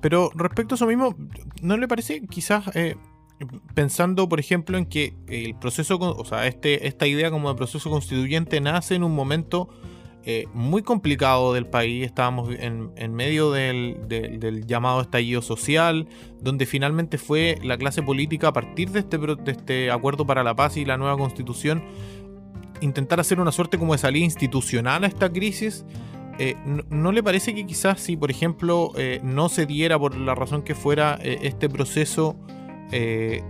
Pero 0.00 0.30
respecto 0.36 0.74
a 0.74 0.76
eso 0.76 0.86
mismo, 0.86 1.16
¿no 1.60 1.76
le 1.76 1.88
parece 1.88 2.24
quizás 2.26 2.70
pensando, 3.74 4.28
por 4.28 4.40
ejemplo, 4.40 4.76
en 4.78 4.86
que 4.86 5.14
el 5.28 5.54
proceso, 5.54 5.98
o 5.98 6.24
sea, 6.24 6.46
este, 6.46 6.86
esta 6.86 7.06
idea 7.06 7.30
como 7.30 7.48
de 7.48 7.56
proceso 7.56 7.90
constituyente 7.90 8.60
nace 8.60 8.94
en 8.94 9.04
un 9.04 9.14
momento 9.14 9.68
eh, 10.22 10.46
muy 10.52 10.82
complicado 10.82 11.54
del 11.54 11.66
país. 11.66 12.04
Estábamos 12.04 12.50
en, 12.50 13.14
medio 13.14 13.52
del, 13.52 14.66
llamado 14.66 15.00
estallido 15.00 15.40
social, 15.40 16.08
donde 16.40 16.66
finalmente 16.66 17.16
fue 17.16 17.58
la 17.62 17.78
clase 17.78 18.02
política 18.02 18.48
a 18.48 18.52
partir 18.52 18.90
de 18.90 19.00
este, 19.00 19.16
de 19.16 19.52
este 19.52 19.90
acuerdo 19.90 20.26
para 20.26 20.44
la 20.44 20.54
paz 20.54 20.76
y 20.76 20.84
la 20.84 20.98
nueva 20.98 21.16
constitución 21.16 21.82
intentar 22.82 23.20
hacer 23.20 23.40
una 23.40 23.52
suerte 23.52 23.78
como 23.78 23.92
de 23.92 23.98
salida 23.98 24.24
institucional 24.24 25.04
a 25.04 25.06
esta 25.06 25.30
crisis. 25.30 25.84
Eh, 26.38 26.54
no, 26.90 27.12
le 27.12 27.22
parece 27.22 27.54
que 27.54 27.66
quizás 27.66 28.00
si, 28.00 28.16
por 28.16 28.30
ejemplo, 28.30 28.92
eh, 28.96 29.20
no 29.22 29.48
se 29.48 29.66
diera 29.66 29.98
por 29.98 30.16
la 30.16 30.34
razón 30.34 30.62
que 30.62 30.74
fuera 30.74 31.18
este 31.22 31.68
proceso, 31.68 32.36
eh, 32.92 33.42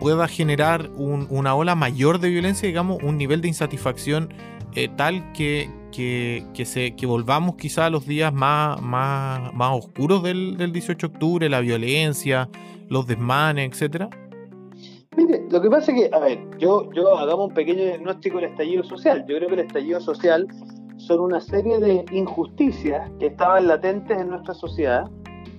pueda 0.00 0.28
generar 0.28 0.90
una 0.96 1.54
ola 1.54 1.74
mayor 1.74 2.18
de 2.18 2.28
violencia, 2.28 2.66
digamos, 2.66 3.02
un 3.02 3.16
nivel 3.16 3.40
de 3.40 3.48
insatisfacción 3.48 4.32
eh, 4.74 4.88
tal 4.96 5.32
que, 5.32 5.70
que, 5.92 6.64
se, 6.64 6.96
que 6.96 7.06
volvamos 7.06 7.54
quizá 7.54 7.86
a 7.86 7.90
los 7.90 8.06
días 8.06 8.32
más, 8.32 8.82
más, 8.82 9.54
más 9.54 9.78
oscuros 9.78 10.22
del, 10.22 10.56
18 10.72 11.08
de 11.08 11.14
octubre, 11.14 11.48
la 11.48 11.60
violencia, 11.60 12.48
los 12.88 13.06
desmanes, 13.06 13.70
etcétera? 13.70 14.10
Mire, 15.16 15.44
lo 15.48 15.62
que 15.62 15.70
pasa 15.70 15.92
es 15.92 16.02
que, 16.02 16.14
a 16.14 16.18
ver, 16.18 16.40
yo, 16.58 16.90
yo 16.92 17.16
hagamos 17.16 17.48
un 17.48 17.54
pequeño 17.54 17.84
diagnóstico 17.84 18.38
del 18.38 18.50
estallido 18.50 18.82
social. 18.82 19.24
Yo 19.28 19.36
creo 19.36 19.48
que 19.48 19.54
el 19.54 19.60
estallido 19.60 20.00
social 20.00 20.48
son 20.96 21.20
una 21.20 21.40
serie 21.40 21.78
de 21.78 22.04
injusticias 22.10 23.10
que 23.20 23.26
estaban 23.26 23.68
latentes 23.68 24.18
en 24.18 24.30
nuestra 24.30 24.54
sociedad 24.54 25.08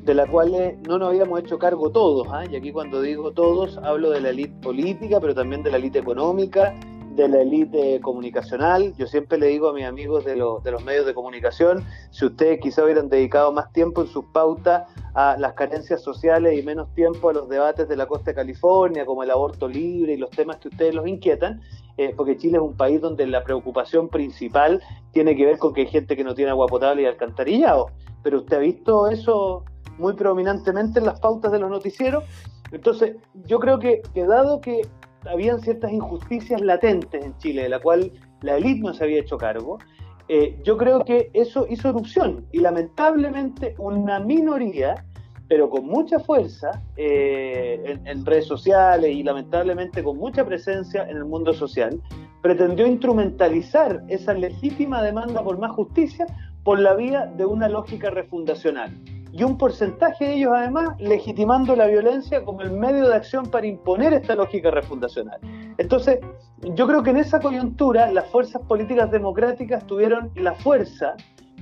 de 0.05 0.13
la 0.13 0.27
cual 0.27 0.77
no 0.87 0.99
nos 0.99 1.09
habíamos 1.09 1.39
hecho 1.39 1.57
cargo 1.57 1.89
todos, 1.89 2.27
¿ah? 2.31 2.43
y 2.49 2.55
aquí 2.55 2.71
cuando 2.71 3.01
digo 3.01 3.31
todos 3.31 3.79
hablo 3.79 4.11
de 4.11 4.21
la 4.21 4.29
élite 4.29 4.53
política, 4.61 5.19
pero 5.19 5.33
también 5.33 5.63
de 5.63 5.71
la 5.71 5.77
élite 5.77 5.97
económica, 5.97 6.75
de 7.15 7.27
la 7.27 7.41
élite 7.41 7.99
comunicacional. 8.01 8.93
Yo 8.97 9.07
siempre 9.07 9.39
le 9.39 9.47
digo 9.47 9.69
a 9.69 9.73
mis 9.73 9.85
amigos 9.85 10.23
de, 10.23 10.33
de 10.33 10.71
los 10.71 10.83
medios 10.83 11.07
de 11.07 11.15
comunicación, 11.15 11.83
si 12.11 12.25
ustedes 12.25 12.59
quizá 12.61 12.83
hubieran 12.83 13.09
dedicado 13.09 13.51
más 13.51 13.71
tiempo 13.71 14.01
en 14.01 14.07
sus 14.07 14.25
pautas 14.25 14.83
a 15.15 15.37
las 15.39 15.53
carencias 15.53 16.03
sociales 16.03 16.59
y 16.59 16.61
menos 16.61 16.93
tiempo 16.93 17.29
a 17.29 17.33
los 17.33 17.49
debates 17.49 17.87
de 17.87 17.95
la 17.95 18.05
costa 18.05 18.31
de 18.31 18.35
California, 18.35 19.05
como 19.05 19.23
el 19.23 19.31
aborto 19.31 19.67
libre 19.67 20.13
y 20.13 20.17
los 20.17 20.29
temas 20.29 20.57
que 20.57 20.67
ustedes 20.67 20.93
los 20.93 21.07
inquietan, 21.07 21.61
eh, 21.97 22.13
porque 22.15 22.37
Chile 22.37 22.57
es 22.57 22.63
un 22.63 22.75
país 22.75 23.01
donde 23.01 23.25
la 23.25 23.43
preocupación 23.43 24.09
principal 24.09 24.83
tiene 25.13 25.35
que 25.35 25.45
ver 25.45 25.57
con 25.57 25.73
que 25.73 25.81
hay 25.81 25.87
gente 25.87 26.15
que 26.15 26.23
no 26.23 26.35
tiene 26.35 26.51
agua 26.51 26.67
potable 26.67 27.01
y 27.01 27.05
alcantarillado. 27.05 27.87
Pero 28.21 28.39
usted 28.39 28.57
ha 28.57 28.59
visto 28.59 29.07
eso 29.07 29.63
muy 29.97 30.13
predominantemente 30.13 30.99
en 30.99 31.05
las 31.05 31.19
pautas 31.19 31.51
de 31.51 31.59
los 31.59 31.69
noticieros. 31.69 32.23
Entonces, 32.71 33.15
yo 33.45 33.59
creo 33.59 33.79
que, 33.79 34.01
dado 34.15 34.61
que 34.61 34.81
habían 35.29 35.59
ciertas 35.61 35.91
injusticias 35.91 36.61
latentes 36.61 37.23
en 37.23 37.37
Chile, 37.37 37.63
de 37.63 37.69
la 37.69 37.79
cual 37.79 38.11
la 38.41 38.57
élite 38.57 38.81
no 38.81 38.93
se 38.93 39.03
había 39.03 39.19
hecho 39.19 39.37
cargo, 39.37 39.79
eh, 40.27 40.59
yo 40.63 40.77
creo 40.77 41.05
que 41.05 41.29
eso 41.33 41.67
hizo 41.69 41.89
erupción 41.89 42.47
y 42.51 42.59
lamentablemente 42.59 43.75
una 43.77 44.19
minoría, 44.19 45.05
pero 45.47 45.69
con 45.69 45.85
mucha 45.85 46.19
fuerza 46.19 46.81
eh, 46.97 47.99
en, 48.03 48.25
redes 48.25 48.47
sociales 48.47 49.11
y 49.11 49.21
lamentablemente 49.21 50.03
con 50.03 50.17
mucha 50.17 50.43
presencia 50.43 51.03
en 51.03 51.17
el 51.17 51.25
mundo 51.25 51.53
social, 51.53 52.01
pretendió 52.41 52.87
instrumentalizar 52.87 54.03
esa 54.07 54.33
legítima 54.33 55.03
demanda 55.03 55.43
por 55.43 55.59
más 55.59 55.71
justicia 55.71 56.25
por 56.63 56.79
la 56.79 56.95
vía 56.95 57.27
de 57.37 57.45
una 57.45 57.69
lógica 57.69 58.09
refundacional 58.09 58.91
y 59.35 59.43
un 59.43 59.57
porcentaje 59.57 60.25
de 60.25 60.33
ellos 60.35 60.53
además 60.55 60.89
legitimando 60.97 61.75
la 61.75 61.87
violencia 61.87 62.45
como 62.45 62.61
el 62.61 62.71
medio 62.71 63.09
de 63.09 63.15
acción 63.15 63.45
para 63.45 63.67
imponer 63.67 64.13
esta 64.13 64.33
lógica 64.33 64.71
refundacional. 64.71 65.39
Entonces, 65.77 66.19
yo 66.61 66.87
creo 66.87 67.03
que 67.03 67.09
en 67.09 67.17
esa 67.17 67.41
coyuntura 67.41 68.09
las 68.11 68.29
fuerzas 68.29 68.61
políticas 68.61 69.11
democráticas 69.11 69.85
tuvieron 69.85 70.31
la 70.35 70.53
fuerza 70.53 71.15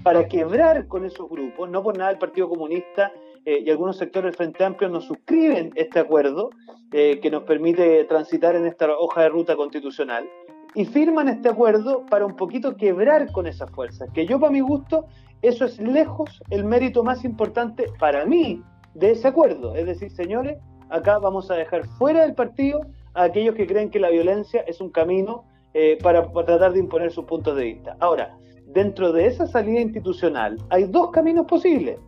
para 0.04 0.28
quebrar 0.28 0.88
con 0.88 1.04
esos 1.04 1.28
grupos, 1.28 1.68
no 1.70 1.82
por 1.82 1.98
nada 1.98 2.12
el 2.12 2.20
Partido 2.20 2.48
Comunista 2.48 3.12
eh, 3.44 3.64
y 3.66 3.72
algunos 3.72 3.98
sectores 3.98 4.32
del 4.32 4.38
Frente 4.38 4.64
Amplio 4.64 4.90
no 4.90 5.02
suscriben 5.02 5.72
este 5.74 6.00
acuerdo 6.00 6.52
eh, 6.92 7.20
que 7.22 7.32
nos 7.32 7.42
permite 7.44 8.04
transitar 8.04 8.56
en 8.56 8.68
esta 8.68 8.88
hoja 8.96 9.24
de 9.24 9.30
ruta 9.30 9.56
constitucional 9.56 10.30
y 10.76 10.86
firman 10.86 11.28
este 11.30 11.50
acuerdo 11.50 12.06
para 12.10 12.26
un 12.26 12.36
poquito 12.36 12.76
quebrar 12.76 13.32
con 13.32 13.48
esas 13.48 13.70
fuerzas, 13.72 14.10
que 14.14 14.26
yo 14.26 14.40
para 14.40 14.52
mi 14.52 14.62
gusto 14.62 15.06
eso 15.44 15.66
es 15.66 15.78
lejos 15.78 16.42
el 16.50 16.64
mérito 16.64 17.04
más 17.04 17.26
importante 17.26 17.88
para 18.00 18.26
mí 18.26 18.64
de 18.94 19.12
ese 19.12 19.28
acuerdo. 19.28 19.76
Es 19.76 19.86
decir, 19.86 20.10
señores, 20.10 20.58
acá 20.90 21.20
vamos 21.20 21.52
a 21.52 21.56
dejar 21.56 21.86
fuera 21.98 22.22
del 22.22 22.34
partido 22.34 22.80
a 23.14 23.24
aquellos 23.24 23.54
que 23.54 23.68
creen 23.68 23.90
que 23.90 24.00
la 24.00 24.10
violencia 24.10 24.62
es 24.62 24.80
un 24.80 24.90
camino 24.90 25.44
eh, 25.74 25.98
para, 26.02 26.32
tratar 26.32 26.72
de 26.72 26.80
imponer 26.80 27.12
sus 27.12 27.26
puntos 27.26 27.58
de 27.58 27.66
vista. 27.66 27.98
Ahora, 28.00 28.38
dentro 28.68 29.12
de 29.12 29.28
esa 29.28 29.46
salida 29.46 29.82
institucional 29.82 30.58
hay 30.70 30.86
dos 30.86 31.12
caminos 31.12 31.46
posibles. 31.46 32.00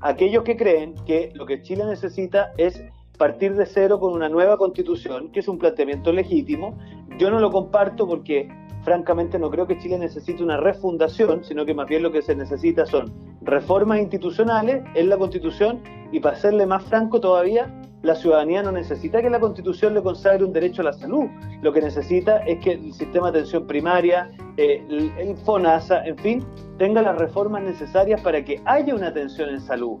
Aquellos 0.00 0.42
que 0.42 0.56
creen 0.56 0.94
que 1.06 1.32
lo 1.34 1.44
que 1.44 1.60
Chile 1.60 1.84
necesita 1.84 2.52
es 2.56 2.82
partir 3.18 3.54
de 3.54 3.66
cero 3.66 4.00
con 4.00 4.12
una 4.12 4.28
nueva 4.28 4.56
constitución, 4.56 5.30
que 5.32 5.40
es 5.40 5.48
un 5.48 5.58
planteamiento 5.58 6.12
legítimo. 6.12 6.78
Yo 7.18 7.30
no 7.30 7.38
lo 7.38 7.50
comparto 7.50 8.06
porque 8.06 8.48
francamente 8.82 9.38
no 9.38 9.50
creo 9.50 9.66
que 9.66 9.78
Chile 9.78 9.98
necesite 9.98 10.42
una 10.42 10.58
refundación, 10.58 11.42
sino 11.42 11.64
que 11.64 11.74
más 11.74 11.88
bien 11.88 12.02
lo 12.02 12.12
que 12.12 12.22
se 12.22 12.34
necesita 12.34 12.84
son 12.86 13.12
reformas 13.40 13.98
institucionales 14.00 14.84
en 14.94 15.08
la 15.08 15.16
Constitución 15.16 15.80
y 16.12 16.20
para 16.20 16.36
serle 16.36 16.66
más 16.66 16.84
franco 16.84 17.20
todavía, 17.20 17.72
la 18.02 18.14
ciudadanía 18.14 18.62
no 18.62 18.70
necesita 18.70 19.22
que 19.22 19.30
la 19.30 19.40
Constitución 19.40 19.94
le 19.94 20.02
consagre 20.02 20.44
un 20.44 20.52
derecho 20.52 20.82
a 20.82 20.84
la 20.84 20.92
salud. 20.92 21.24
Lo 21.62 21.72
que 21.72 21.80
necesita 21.80 22.38
es 22.44 22.62
que 22.62 22.72
el 22.72 22.92
sistema 22.92 23.30
de 23.30 23.38
atención 23.38 23.66
primaria, 23.66 24.30
eh, 24.58 24.84
el 25.18 25.36
FONASA, 25.38 26.04
en 26.04 26.18
fin, 26.18 26.44
tenga 26.76 27.00
las 27.00 27.16
reformas 27.16 27.62
necesarias 27.62 28.20
para 28.20 28.44
que 28.44 28.60
haya 28.66 28.94
una 28.94 29.08
atención 29.08 29.48
en 29.48 29.60
salud. 29.60 29.98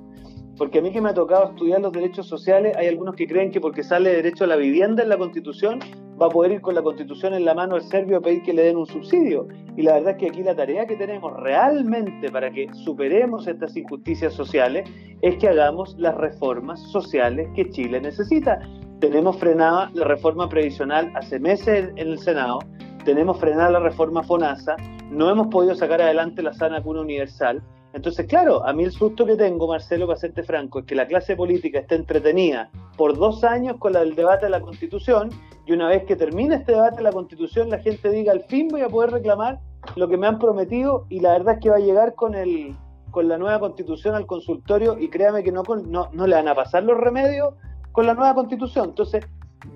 Porque 0.56 0.78
a 0.78 0.82
mí 0.82 0.92
que 0.92 1.00
me 1.00 1.10
ha 1.10 1.14
tocado 1.14 1.50
estudiar 1.50 1.80
los 1.80 1.92
derechos 1.92 2.28
sociales, 2.28 2.76
hay 2.76 2.86
algunos 2.86 3.16
que 3.16 3.26
creen 3.26 3.50
que 3.50 3.60
porque 3.60 3.82
sale 3.82 4.10
derecho 4.10 4.44
a 4.44 4.46
la 4.46 4.56
vivienda 4.56 5.02
en 5.02 5.08
la 5.08 5.18
Constitución, 5.18 5.80
va 6.20 6.26
a 6.26 6.28
poder 6.28 6.52
ir 6.52 6.60
con 6.60 6.74
la 6.74 6.82
Constitución 6.82 7.34
en 7.34 7.44
la 7.44 7.54
mano 7.54 7.74
al 7.74 7.82
serbio 7.82 8.18
a 8.18 8.20
pedir 8.20 8.42
que 8.42 8.52
le 8.52 8.62
den 8.62 8.76
un 8.76 8.86
subsidio. 8.86 9.48
Y 9.76 9.82
la 9.82 9.94
verdad 9.94 10.12
es 10.12 10.16
que 10.18 10.28
aquí 10.28 10.42
la 10.42 10.54
tarea 10.54 10.86
que 10.86 10.96
tenemos 10.96 11.32
realmente 11.40 12.30
para 12.30 12.50
que 12.50 12.68
superemos 12.72 13.46
estas 13.48 13.76
injusticias 13.76 14.32
sociales 14.32 14.88
es 15.22 15.36
que 15.36 15.48
hagamos 15.48 15.96
las 15.98 16.14
reformas 16.16 16.80
sociales 16.92 17.48
que 17.56 17.68
Chile 17.70 18.00
necesita. 18.00 18.60
Tenemos 19.00 19.36
frenada 19.38 19.90
la 19.94 20.04
reforma 20.04 20.48
previsional 20.48 21.10
hace 21.16 21.40
meses 21.40 21.90
en 21.96 22.08
el 22.08 22.18
Senado, 22.18 22.60
tenemos 23.04 23.38
frenada 23.38 23.70
la 23.70 23.80
reforma 23.80 24.22
FONASA, 24.22 24.76
no 25.10 25.28
hemos 25.28 25.48
podido 25.48 25.74
sacar 25.74 26.00
adelante 26.00 26.42
la 26.42 26.54
sana 26.54 26.82
cuna 26.82 27.02
universal. 27.02 27.62
Entonces, 27.94 28.26
claro, 28.26 28.66
a 28.66 28.72
mí 28.72 28.82
el 28.82 28.90
susto 28.90 29.24
que 29.24 29.36
tengo, 29.36 29.68
Marcelo, 29.68 30.08
para 30.08 30.18
franco, 30.44 30.80
es 30.80 30.84
que 30.84 30.96
la 30.96 31.06
clase 31.06 31.36
política 31.36 31.78
esté 31.78 31.94
entretenida 31.94 32.68
por 32.96 33.16
dos 33.16 33.44
años 33.44 33.76
con 33.78 33.94
el 33.94 34.16
debate 34.16 34.46
de 34.46 34.50
la 34.50 34.60
Constitución 34.60 35.30
y 35.64 35.72
una 35.72 35.88
vez 35.88 36.04
que 36.04 36.16
termine 36.16 36.56
este 36.56 36.72
debate 36.72 36.96
de 36.96 37.02
la 37.04 37.12
Constitución, 37.12 37.70
la 37.70 37.78
gente 37.78 38.10
diga, 38.10 38.32
al 38.32 38.42
fin 38.42 38.66
voy 38.66 38.80
a 38.80 38.88
poder 38.88 39.12
reclamar 39.12 39.60
lo 39.94 40.08
que 40.08 40.16
me 40.16 40.26
han 40.26 40.40
prometido 40.40 41.06
y 41.08 41.20
la 41.20 41.32
verdad 41.34 41.54
es 41.54 41.60
que 41.60 41.70
va 41.70 41.76
a 41.76 41.80
llegar 41.80 42.16
con, 42.16 42.34
el, 42.34 42.76
con 43.12 43.28
la 43.28 43.38
nueva 43.38 43.60
Constitución 43.60 44.16
al 44.16 44.26
consultorio 44.26 44.98
y 44.98 45.08
créame 45.08 45.44
que 45.44 45.52
no, 45.52 45.62
no, 45.86 46.08
no 46.12 46.26
le 46.26 46.34
van 46.34 46.48
a 46.48 46.54
pasar 46.56 46.82
los 46.82 46.98
remedios 46.98 47.54
con 47.92 48.08
la 48.08 48.14
nueva 48.14 48.34
Constitución. 48.34 48.88
Entonces, 48.88 49.24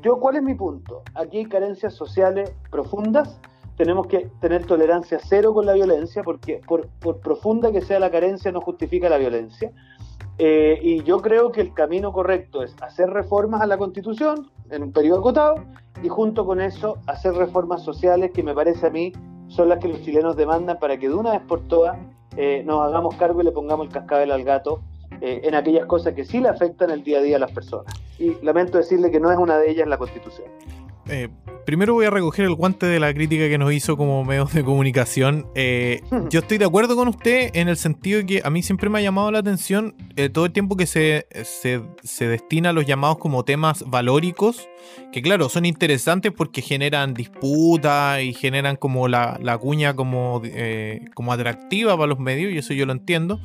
yo, 0.03 0.19
¿cuál 0.19 0.37
es 0.37 0.43
mi 0.43 0.57
punto? 0.57 1.03
Aquí 1.15 1.39
hay 1.39 1.47
carencias 1.47 1.95
sociales 1.95 2.53
profundas, 2.69 3.41
tenemos 3.79 4.09
que 4.09 4.29
tener 4.41 4.67
tolerancia 4.67 5.21
cero 5.23 5.55
con 5.55 5.65
la 5.65 5.73
violencia, 5.73 6.25
porque 6.25 6.61
por, 6.67 6.89
profunda 7.21 7.71
que 7.71 7.81
sea 7.81 8.01
la 8.01 8.11
carencia 8.11 8.51
no 8.51 8.61
justifica 8.61 9.09
la 9.09 9.19
violencia. 9.19 9.71
Eh, 10.37 10.79
y 10.83 11.03
yo 11.05 11.23
creo 11.23 11.53
que 11.53 11.61
el 11.61 11.73
camino 11.73 12.13
correcto 12.13 12.63
es 12.63 12.75
hacer 12.83 13.09
reformas 13.09 13.63
a 13.63 13.67
la 13.67 13.79
Constitución 13.79 14.51
en 14.71 14.83
un 14.83 14.93
periodo 14.93 15.21
acotado 15.21 15.55
y 16.03 16.09
junto 16.09 16.45
con 16.45 16.61
eso 16.61 16.99
hacer 17.07 17.35
reformas 17.35 17.83
sociales 17.83 18.33
que 18.33 18.43
me 18.43 18.55
parece 18.55 18.87
a 18.87 18.91
mí 18.91 19.13
son 19.49 19.69
las 19.69 19.79
que 19.79 19.89
los 19.89 20.03
chilenos 20.03 20.37
demandan 20.37 20.79
para 20.79 20.97
que 20.97 21.09
de 21.09 21.15
una 21.15 21.33
vez 21.33 21.41
por 21.43 21.67
todas 21.67 21.99
eh, 22.37 22.63
nos 22.65 22.87
hagamos 22.87 23.17
cargo 23.17 23.41
y 23.41 23.45
le 23.45 23.53
pongamos 23.53 23.87
el 23.87 23.93
cascabel 23.93 24.31
al 24.31 24.45
gato 24.45 24.81
eh, 25.21 25.41
en 25.43 25.55
aquellas 25.57 25.87
cosas 25.87 26.15
que 26.15 26.25
sí 26.25 26.41
le 26.41 26.49
afectan 26.49 26.91
el 26.91 27.03
día 27.03 27.19
a 27.19 27.23
día 27.23 27.37
a 27.37 27.41
las 27.41 27.51
personas. 27.53 27.93
Y 28.19 28.35
lamento 28.45 28.79
decirle 28.79 29.11
que 29.11 29.19
no 29.19 29.33
es 29.33 29.39
una 29.39 29.59
de 29.59 29.71
ellas 29.71 29.89
la 29.89 29.99
Constitución. 29.99 30.49
Eh, 31.09 31.29
primero 31.65 31.95
voy 31.95 32.07
a 32.07 32.11
recoger 32.11 32.45
el 32.45 32.55
guante 32.55 32.87
de 32.87 33.01
la 33.01 33.13
crítica 33.15 33.49
que 33.49 33.59
nos 33.59 33.73
hizo 33.73 33.97
como 33.97 34.25
medios 34.25 34.53
de 34.53 34.63
comunicación. 34.63 35.47
Eh, 35.55 36.03
yo 36.31 36.41
estoy 36.41 36.59
de 36.59 36.65
acuerdo 36.65 36.97
con 36.97 37.09
usted 37.09 37.51
en 37.55 37.69
el 37.69 37.77
sentido 37.77 38.19
de 38.19 38.27
que 38.27 38.43
a 38.45 38.51
mí 38.51 38.63
siempre 38.63 38.91
me 38.91 38.99
ha 38.99 39.03
llamado 39.03 39.31
la 39.31 39.39
atención 39.39 39.95
todo 40.33 40.47
el 40.47 40.53
tiempo 40.53 40.77
que 40.77 40.87
se, 40.87 41.27
se, 41.45 42.27
destina 42.27 42.71
a 42.71 42.73
los 42.73 42.87
llamados 42.87 43.19
como 43.19 43.45
temas 43.45 43.85
valóricos, 43.87 44.69
que 45.13 45.23
claro, 45.23 45.49
son 45.49 45.65
interesantes 45.65 46.33
porque 46.33 46.61
generan 46.61 47.15
disputas 47.15 48.21
y 48.23 48.35
generan 48.35 48.77
como 48.77 49.09
la, 49.09 49.39
la 49.41 49.57
cuña 49.59 49.95
como, 49.95 50.43
como 51.15 51.33
atractiva 51.33 51.97
para 51.97 52.09
los 52.09 52.19
medios, 52.19 52.53
y 52.53 52.59
eso 52.59 52.75
yo 52.75 52.85
lo 52.85 52.93
entiendo. 52.93 53.41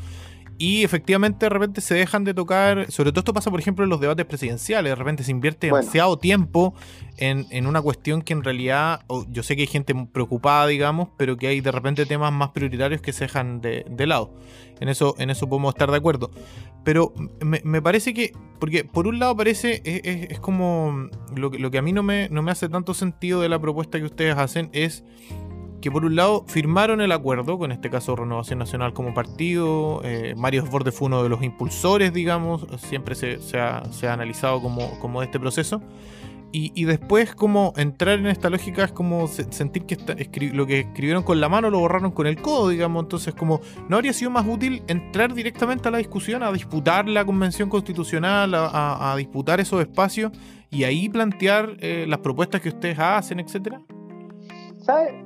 Y 0.63 0.85
efectivamente 0.85 1.47
de 1.47 1.49
repente 1.49 1.81
se 1.81 1.93
dejan 1.93 2.23
de 2.23 2.33
tocar, 2.33 2.89
sobre 2.89 3.11
todo 3.11 3.19
esto 3.19 3.33
pasa 3.33 3.51
por 3.51 3.59
ejemplo 3.59 3.83
en 3.83 3.89
los 3.89 3.99
debates 3.99 4.25
presidenciales, 4.25 4.91
de 4.91 4.95
repente 4.95 5.25
se 5.25 5.31
invierte 5.31 5.67
demasiado 5.67 6.17
tiempo 6.17 6.73
en, 7.17 7.67
una 7.67 7.81
cuestión 7.81 8.21
que 8.21 8.31
en 8.31 8.45
realidad, 8.45 9.01
yo 9.27 9.43
sé 9.43 9.57
que 9.57 9.63
hay 9.63 9.67
gente 9.67 9.93
preocupada, 10.13 10.65
digamos, 10.67 11.09
pero 11.17 11.35
que 11.35 11.47
hay 11.47 11.59
de 11.59 11.69
repente 11.69 12.05
temas 12.05 12.31
más 12.31 12.51
prioritarios 12.51 13.01
que 13.01 13.11
se 13.11 13.25
dejan 13.25 13.59
de, 13.59 14.07
lado. 14.07 14.33
En 14.79 14.87
eso, 14.87 15.15
en 15.17 15.31
eso 15.31 15.49
podemos 15.49 15.73
estar 15.73 15.91
de 15.91 15.97
acuerdo. 15.97 16.31
Pero 16.85 17.13
me, 17.41 17.81
parece 17.81 18.13
que, 18.13 18.31
porque 18.61 18.85
por 18.85 19.05
un 19.05 19.19
lado 19.19 19.35
parece, 19.35 19.81
es, 19.83 20.39
como 20.39 21.09
lo 21.35 21.51
que, 21.51 21.59
lo 21.59 21.71
que 21.71 21.77
a 21.77 21.81
mí 21.81 21.91
no 21.91 22.03
me, 22.03 22.29
no 22.29 22.41
me 22.41 22.51
hace 22.51 22.69
tanto 22.69 22.93
sentido 22.93 23.41
de 23.41 23.49
la 23.49 23.59
propuesta 23.59 23.99
que 23.99 24.05
ustedes 24.05 24.37
hacen 24.37 24.69
es 24.71 25.03
que 25.83 25.91
por 25.91 26.05
un 26.05 26.15
lado 26.15 26.45
firmaron 26.47 27.01
el 27.01 27.11
acuerdo, 27.11 27.57
con 27.57 27.73
este 27.73 27.89
caso 27.89 28.15
Renovación 28.15 28.57
Nacional 28.57 28.93
como 28.93 29.13
partido, 29.13 29.99
eh, 30.05 30.33
Mario 30.37 30.65
Borde 30.65 30.93
fue 30.93 31.07
uno 31.07 31.21
de 31.21 31.27
los 31.27 31.43
impulsores, 31.43 32.13
digamos, 32.13 32.65
siempre 32.77 33.15
se, 33.15 33.59
ha, 33.59 33.83
analizado 34.03 34.61
como, 34.61 34.97
como 35.01 35.21
este 35.21 35.41
proceso, 35.41 35.81
y, 36.53 36.85
después 36.85 37.35
como 37.35 37.73
entrar 37.75 38.19
en 38.19 38.27
esta 38.27 38.49
lógica 38.49 38.85
es 38.85 38.91
como 38.93 39.27
sentir 39.27 39.85
que 39.85 39.97
lo 40.53 40.67
que 40.67 40.81
escribieron 40.81 41.23
con 41.23 41.41
la 41.41 41.49
mano 41.49 41.69
lo 41.69 41.79
borraron 41.79 42.11
con 42.11 42.27
el 42.27 42.41
codo, 42.41 42.69
digamos, 42.69 43.03
entonces 43.03 43.33
como 43.33 43.59
no 43.89 43.97
habría 43.97 44.13
sido 44.13 44.31
más 44.31 44.45
útil 44.47 44.83
entrar 44.87 45.33
directamente 45.33 45.89
a 45.89 45.91
la 45.91 45.97
discusión, 45.97 46.43
a 46.43 46.51
disputar 46.53 47.09
la 47.09 47.25
convención 47.25 47.69
constitucional, 47.69 48.53
a, 48.55 49.13
disputar 49.17 49.59
esos 49.59 49.81
espacios 49.81 50.31
y 50.69 50.85
ahí 50.85 51.09
plantear 51.09 51.75
eh, 51.79 52.05
las 52.07 52.19
propuestas 52.19 52.61
que 52.61 52.69
ustedes 52.69 52.99
hacen, 52.99 53.41
etcétera. 53.41 53.81
¿Sabes? 54.79 55.22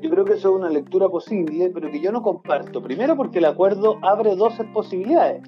Yo 0.00 0.10
creo 0.10 0.24
que 0.24 0.34
eso 0.34 0.50
es 0.50 0.54
una 0.54 0.70
lectura 0.70 1.08
posible, 1.08 1.70
pero 1.72 1.90
que 1.90 2.00
yo 2.00 2.12
no 2.12 2.22
comparto. 2.22 2.82
Primero 2.82 3.16
porque 3.16 3.38
el 3.38 3.46
acuerdo 3.46 3.98
abre 4.02 4.36
dos 4.36 4.54
posibilidades. 4.72 5.42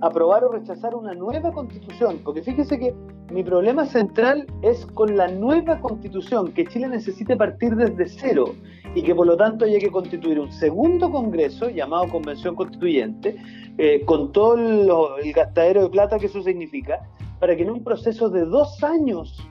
Aprobar 0.00 0.44
o 0.44 0.52
rechazar 0.52 0.94
una 0.94 1.14
nueva 1.14 1.52
constitución. 1.52 2.20
Porque 2.24 2.42
fíjese 2.42 2.78
que 2.78 2.94
mi 3.30 3.44
problema 3.44 3.86
central 3.86 4.46
es 4.62 4.84
con 4.86 5.16
la 5.16 5.28
nueva 5.28 5.80
constitución, 5.80 6.52
que 6.52 6.66
Chile 6.66 6.88
necesite 6.88 7.36
partir 7.36 7.76
desde 7.76 8.08
cero 8.08 8.54
y 8.94 9.02
que 9.02 9.14
por 9.14 9.26
lo 9.26 9.36
tanto 9.36 9.64
haya 9.64 9.78
que 9.78 9.90
constituir 9.90 10.40
un 10.40 10.50
segundo 10.50 11.10
congreso 11.10 11.70
llamado 11.70 12.08
Convención 12.08 12.56
Constituyente, 12.56 13.36
eh, 13.78 14.02
con 14.04 14.32
todo 14.32 15.18
el 15.18 15.32
gastadero 15.32 15.82
de 15.82 15.90
plata 15.90 16.18
que 16.18 16.26
eso 16.26 16.42
significa, 16.42 17.00
para 17.38 17.54
que 17.54 17.62
en 17.62 17.70
un 17.70 17.84
proceso 17.84 18.28
de 18.28 18.44
dos 18.44 18.82
años 18.82 19.48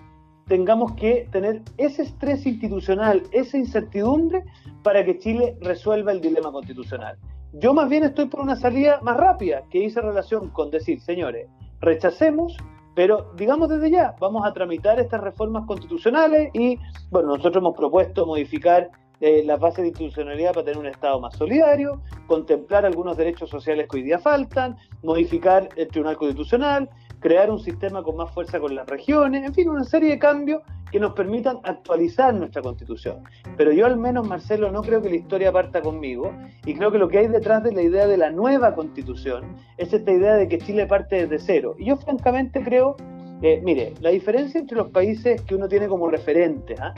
tengamos 0.50 0.94
que 0.94 1.30
tener 1.32 1.62
ese 1.78 2.02
estrés 2.02 2.46
institucional, 2.46 3.24
esa 3.32 3.58
incertidumbre 3.58 4.44
para 4.84 5.06
que 5.06 5.18
Chile 5.20 5.56
resuelva 5.62 6.12
el 6.12 6.20
dilema 6.20 6.52
constitucional. 6.52 7.18
Yo 7.54 7.74
más 7.74 7.88
bien 7.88 8.04
estoy 8.04 8.26
por 8.26 8.42
una 8.42 8.56
salida 8.56 9.00
más 9.02 9.16
rápida 9.16 9.64
que 9.70 9.80
hice 9.80 10.02
relación 10.02 10.50
con 10.50 10.72
decir, 10.72 11.00
señores, 11.02 11.48
rechacemos, 11.80 12.58
pero 12.96 13.32
digamos 13.38 13.70
desde 13.70 13.92
ya, 13.92 14.16
vamos 14.20 14.46
a 14.46 14.52
tramitar 14.52 15.00
estas 15.00 15.22
reformas 15.22 15.66
constitucionales 15.66 16.50
y, 16.54 16.78
bueno, 17.12 17.30
nosotros 17.30 17.58
hemos 17.58 17.78
propuesto 17.78 18.26
modificar 18.26 18.90
eh, 19.22 19.44
las 19.46 19.60
bases 19.60 19.84
de 19.84 19.88
institucionalidad 19.90 20.54
para 20.54 20.66
tener 20.66 20.80
un 20.80 20.88
Estado 20.88 21.20
más 21.20 21.36
solidario, 21.36 22.02
contemplar 22.26 22.86
algunos 22.86 23.18
derechos 23.18 23.50
sociales 23.50 23.88
que 23.90 23.98
hoy 23.98 24.04
día 24.04 24.18
faltan, 24.18 24.78
modificar 25.04 25.70
el 25.76 25.88
Tribunal 25.90 26.18
Constitucional, 26.18 26.90
crear 27.20 27.52
un 27.52 27.60
sistema 27.60 28.02
con 28.04 28.16
más 28.16 28.32
fuerza 28.32 28.60
con 28.60 28.76
las 28.76 28.88
regiones, 28.88 29.46
en 29.46 29.54
fin, 29.54 29.70
una 29.70 29.84
serie 29.84 30.12
de 30.12 30.20
cambios 30.20 30.62
que 30.92 31.00
nos 31.00 31.14
permitan 31.14 31.60
actualizar 31.64 32.34
nuestra 32.34 32.62
constitución. 32.62 33.24
Pero 33.58 33.72
yo 33.72 33.86
al 33.86 33.98
menos, 33.98 34.28
Marcelo, 34.28 34.72
no 34.72 34.82
creo 34.82 35.02
que 35.02 35.10
la 35.10 35.16
historia 35.16 35.52
parta 35.52 35.82
conmigo 35.82 36.32
y 36.66 36.74
creo 36.74 36.92
que 36.92 36.98
lo 36.98 37.08
que 37.10 37.20
hay 37.20 37.28
detrás 37.28 37.64
de 37.64 37.72
la 37.72 37.82
idea 37.82 38.08
de 38.08 38.18
la 38.18 38.32
nueva 38.32 38.74
constitución 38.74 39.56
es 39.78 39.94
esta 39.94 40.12
idea 40.12 40.36
de 40.36 40.48
que 40.48 40.58
Chile 40.58 40.88
parte 40.88 41.28
desde 41.28 41.40
cero. 41.40 41.76
Y 41.78 41.86
yo 41.86 41.98
francamente 41.98 42.64
creo, 42.64 42.96
eh, 43.42 43.62
mire, 43.64 43.94
la 44.02 44.10
diferencia 44.10 44.60
entre 44.60 44.78
los 44.78 44.90
países 44.90 45.42
que 45.44 45.56
uno 45.56 45.68
tiene 45.68 45.88
como 45.88 46.10
referente 46.10 46.76
¿ah? 46.80 46.94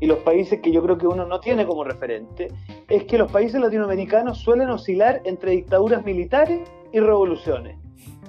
y 0.00 0.06
los 0.06 0.18
países 0.18 0.60
que 0.60 0.72
yo 0.72 0.82
creo 0.82 0.96
que 0.96 1.06
uno 1.06 1.26
no 1.26 1.40
tiene 1.40 1.66
como 1.66 1.84
referente 1.84 2.48
es 2.88 3.04
que 3.04 3.18
los 3.18 3.30
países 3.30 3.60
latinoamericanos 3.60 4.38
suelen 4.38 4.70
oscilar 4.70 5.20
entre 5.24 5.52
dictaduras 5.52 6.04
militares 6.04 6.60
y 6.92 7.00
revoluciones. 7.00 7.83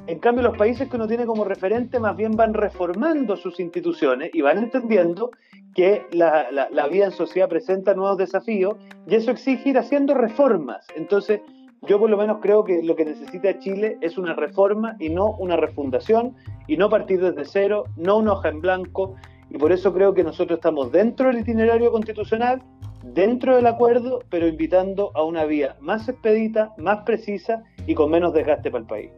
En 0.08 0.20
cambio, 0.20 0.44
los 0.44 0.56
países 0.56 0.88
que 0.88 0.98
uno 0.98 1.08
tiene 1.08 1.26
como 1.26 1.46
referente 1.46 2.00
más 2.00 2.16
bien 2.16 2.36
van 2.36 2.54
reformando 2.54 3.36
sus 3.36 3.60
instituciones 3.60 4.30
y 4.34 4.42
van 4.42 4.60
entendiendo 4.60 5.32
que 5.74 6.06
la, 6.12 6.88
vida 6.92 7.06
en 7.06 7.12
sociedad 7.12 7.50
presenta 7.50 7.96
nuevos 7.96 8.18
desafíos 8.18 8.76
y 9.08 9.16
eso 9.16 9.32
exige 9.32 9.70
ir 9.70 9.80
haciendo 9.80 10.14
reformas. 10.14 10.86
Entonces, 10.96 11.42
yo 11.88 12.00
por 12.00 12.12
lo 12.12 12.18
menos 12.18 12.38
creo 12.40 12.64
que 12.64 12.84
lo 12.84 12.96
que 12.96 13.06
necesita 13.06 13.58
Chile 13.58 13.98
es 14.02 14.20
una 14.20 14.36
reforma 14.36 14.96
y 15.00 15.10
no 15.10 15.36
una 15.40 15.58
refundación 15.58 16.36
y 16.68 16.78
no 16.78 16.88
partir 16.90 17.20
desde 17.20 17.44
cero, 17.44 17.86
no 17.98 18.18
una 18.18 18.34
hoja 18.34 18.50
en 18.50 18.62
blanco. 18.62 19.16
Y 19.50 19.58
por 19.58 19.72
eso 19.72 19.92
creo 19.92 20.14
que 20.14 20.24
nosotros 20.24 20.58
estamos 20.58 20.92
dentro 20.92 21.28
del 21.28 21.40
itinerario 21.40 21.92
constitucional, 21.92 22.62
dentro 23.04 23.56
del 23.56 23.66
acuerdo, 23.66 24.20
pero 24.30 24.48
invitando 24.48 25.12
a 25.16 25.24
una 25.24 25.46
vía 25.46 25.78
más 25.80 26.08
expedita, 26.08 26.74
más 26.78 27.04
precisa 27.06 27.64
y 27.88 27.96
con 27.96 28.12
menos 28.12 28.34
desgaste 28.34 28.70
para 28.70 28.82
el 28.82 28.88
país. 28.88 29.12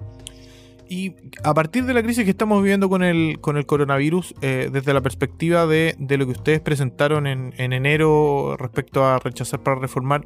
Y 0.89 1.15
a 1.43 1.54
partir 1.54 1.86
de 1.86 1.93
la 1.93 2.02
crisis 2.02 2.23
que 2.23 2.30
estamos 2.30 2.62
viviendo 2.62 2.89
con 2.89 3.04
el, 3.04 3.39
con 3.41 3.58
el 3.58 3.65
coronavirus, 3.65 4.36
eh, 4.41 4.69
desde 4.71 4.93
la 4.93 5.02
perspectiva 5.02 5.67
de, 5.67 5.95
lo 6.00 6.26
que 6.26 6.32
ustedes 6.32 6.62
presentaron 6.62 7.28
en, 7.28 7.54
enero 7.58 8.56
respecto 8.58 9.06
a 9.06 9.19
rechazar 9.19 9.62
para 9.63 9.80
reformar, 9.80 10.26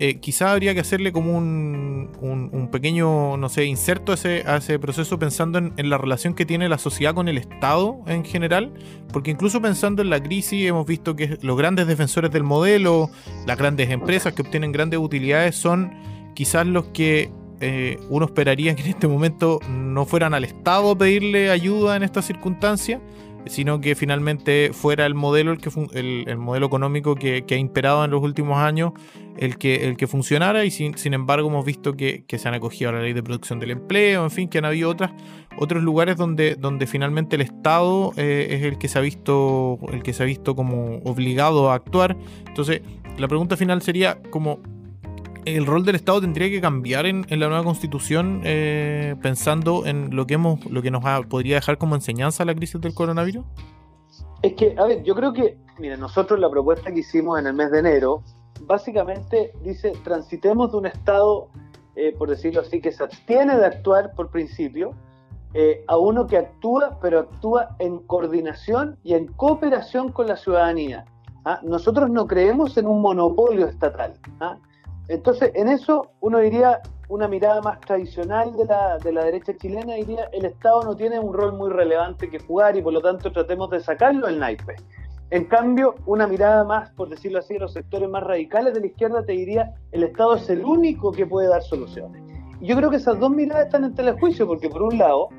eh, 0.00 0.18
quizás 0.18 0.48
habría 0.48 0.72
que 0.72 0.80
hacerle 0.80 1.12
como 1.12 1.36
un, 1.36 2.10
un, 2.20 2.70
pequeño, 2.70 3.36
no 3.36 3.48
sé, 3.50 3.66
inserto 3.66 4.12
a 4.12 4.14
ese, 4.14 4.44
a 4.46 4.56
ese 4.56 4.78
proceso 4.78 5.18
pensando 5.18 5.58
en, 5.58 5.74
en, 5.76 5.90
la 5.90 5.98
relación 5.98 6.34
que 6.34 6.46
tiene 6.46 6.70
la 6.70 6.78
sociedad 6.78 7.14
con 7.14 7.28
el 7.28 7.36
Estado 7.36 8.00
en 8.06 8.24
general, 8.24 8.72
porque 9.12 9.30
incluso 9.30 9.60
pensando 9.60 10.00
en 10.00 10.08
la 10.08 10.22
crisis 10.22 10.66
hemos 10.66 10.86
visto 10.86 11.14
que 11.16 11.36
los 11.42 11.56
grandes 11.56 11.86
defensores 11.86 12.30
del 12.30 12.44
modelo, 12.44 13.10
las 13.46 13.58
grandes 13.58 13.90
empresas 13.90 14.32
que 14.32 14.40
obtienen 14.40 14.72
grandes 14.72 14.98
utilidades 14.98 15.54
son 15.54 15.92
quizás 16.34 16.66
los 16.66 16.86
que 16.86 17.30
eh, 17.60 17.98
uno 18.08 18.26
esperaría 18.26 18.74
que 18.74 18.82
en 18.82 18.88
este 18.88 19.08
momento 19.08 19.60
no 19.68 20.06
fueran 20.06 20.34
al 20.34 20.44
Estado 20.44 20.90
a 20.90 20.98
pedirle 20.98 21.50
ayuda 21.50 21.96
en 21.96 22.02
esta 22.02 22.22
circunstancia, 22.22 23.00
sino 23.46 23.80
que 23.80 23.94
finalmente 23.94 24.70
fuera 24.72 25.06
el 25.06 25.14
modelo, 25.14 25.52
el, 25.52 25.58
que 25.58 25.70
el, 25.94 26.38
modelo 26.38 26.66
económico 26.66 27.14
que, 27.14 27.44
ha 27.48 27.56
imperado 27.56 28.04
en 28.04 28.10
los 28.10 28.22
últimos 28.22 28.58
años, 28.58 28.92
el 29.36 29.56
que, 29.56 29.88
el 29.88 29.96
que 29.96 30.06
funcionara, 30.06 30.64
y 30.64 30.70
sin, 30.70 30.96
sin 30.98 31.14
embargo 31.14 31.48
hemos 31.48 31.64
visto 31.64 31.94
que, 31.96 32.24
se 32.28 32.48
han 32.48 32.54
acogido 32.54 32.90
a 32.90 32.92
la 32.94 33.02
ley 33.02 33.12
de 33.12 33.22
producción 33.22 33.58
del 33.60 33.70
empleo, 33.70 34.24
en 34.24 34.30
fin, 34.30 34.48
que 34.48 34.58
han 34.58 34.64
habido 34.64 34.90
otras, 34.90 35.12
otros 35.58 35.82
lugares 35.82 36.16
donde, 36.16 36.54
donde 36.56 36.86
finalmente 36.86 37.36
el 37.36 37.42
Estado 37.42 38.12
eh, 38.16 38.48
es 38.50 38.62
el 38.62 38.78
que 38.78 38.88
se 38.88 38.98
ha 38.98 39.02
visto, 39.02 39.78
el 39.92 40.02
que 40.02 40.12
se 40.12 40.22
ha 40.22 40.26
visto 40.26 40.54
como 40.54 40.98
obligado 41.04 41.70
a 41.70 41.74
actuar. 41.74 42.16
Entonces, 42.46 42.82
la 43.18 43.28
pregunta 43.28 43.56
final 43.56 43.82
sería 43.82 44.20
como 44.30 44.60
el 45.44 45.66
rol 45.66 45.84
del 45.84 45.96
Estado 45.96 46.20
tendría 46.20 46.48
que 46.48 46.60
cambiar 46.60 47.06
en, 47.06 47.26
la 47.28 47.48
nueva 47.48 47.64
constitución 47.64 48.42
eh, 48.44 49.16
pensando 49.22 49.86
en 49.86 50.14
lo 50.14 50.26
que 50.26 50.34
hemos, 50.34 50.64
lo 50.66 50.82
que 50.82 50.90
nos 50.90 51.02
podría 51.26 51.56
dejar 51.56 51.78
como 51.78 51.94
enseñanza 51.94 52.44
la 52.44 52.54
crisis 52.54 52.80
del 52.80 52.94
coronavirus? 52.94 53.44
Es 54.42 54.54
que, 54.54 54.74
a 54.78 54.86
ver, 54.86 55.02
yo 55.02 55.14
creo 55.14 55.32
que, 55.32 55.58
mira, 55.78 55.96
nosotros 55.96 56.38
la 56.40 56.48
propuesta 56.48 56.92
que 56.92 57.00
hicimos 57.00 57.38
en 57.38 57.46
el 57.46 57.54
mes 57.54 57.70
de 57.70 57.80
enero, 57.80 58.22
básicamente 58.62 59.52
dice, 59.62 59.92
transitemos 60.04 60.72
de 60.72 60.78
un 60.78 60.86
Estado, 60.86 61.48
eh, 61.96 62.14
por 62.16 62.30
decirlo 62.30 62.60
así, 62.60 62.80
que 62.80 62.92
se 62.92 63.02
abstiene 63.02 63.56
de 63.56 63.66
actuar 63.66 64.14
por 64.14 64.30
principio, 64.30 64.94
eh, 65.52 65.84
a 65.88 65.98
uno 65.98 66.26
que 66.26 66.38
actúa, 66.38 66.98
pero 67.02 67.18
actúa 67.18 67.74
en 67.80 67.98
coordinación 67.98 68.96
y 69.02 69.14
en 69.14 69.26
cooperación 69.26 70.12
con 70.12 70.28
la 70.28 70.36
ciudadanía. 70.36 71.04
¿ah? 71.44 71.60
Nosotros 71.62 72.08
no 72.08 72.26
creemos 72.26 72.76
en 72.76 72.86
un 72.86 73.02
monopolio 73.02 73.66
estatal. 73.66 74.14
¿ah? 74.40 74.58
Entonces, 75.10 75.50
en 75.54 75.66
eso 75.66 76.12
uno 76.20 76.38
diría, 76.38 76.80
una 77.08 77.26
mirada 77.26 77.60
más 77.60 77.80
tradicional 77.80 78.56
de 78.56 78.64
la, 78.64 78.96
de 78.98 79.12
la 79.12 79.24
derecha 79.24 79.52
chilena 79.56 79.94
diría, 79.94 80.28
el 80.32 80.44
Estado 80.44 80.84
no 80.84 80.94
tiene 80.94 81.18
un 81.18 81.34
rol 81.34 81.52
muy 81.52 81.68
relevante 81.68 82.30
que 82.30 82.38
jugar 82.38 82.76
y 82.76 82.82
por 82.82 82.92
lo 82.92 83.02
tanto 83.02 83.32
tratemos 83.32 83.70
de 83.70 83.80
sacarlo 83.80 84.28
del 84.28 84.38
naipe. 84.38 84.76
En 85.30 85.46
cambio, 85.46 85.96
una 86.06 86.28
mirada 86.28 86.62
más, 86.62 86.90
por 86.90 87.08
decirlo 87.08 87.40
así, 87.40 87.54
de 87.54 87.60
los 87.60 87.72
sectores 87.72 88.08
más 88.08 88.22
radicales 88.22 88.72
de 88.72 88.80
la 88.80 88.86
izquierda 88.86 89.24
te 89.24 89.32
diría, 89.32 89.74
el 89.90 90.04
Estado 90.04 90.36
es 90.36 90.48
el 90.48 90.64
único 90.64 91.10
que 91.10 91.26
puede 91.26 91.48
dar 91.48 91.62
soluciones. 91.62 92.22
Y 92.60 92.68
yo 92.68 92.76
creo 92.76 92.88
que 92.88 92.96
esas 92.96 93.18
dos 93.18 93.30
miradas 93.30 93.66
están 93.66 93.82
en 93.82 93.94
telejuicio, 93.96 94.46
porque 94.46 94.68
por 94.68 94.82
un 94.82 94.96
lado, 94.96 95.30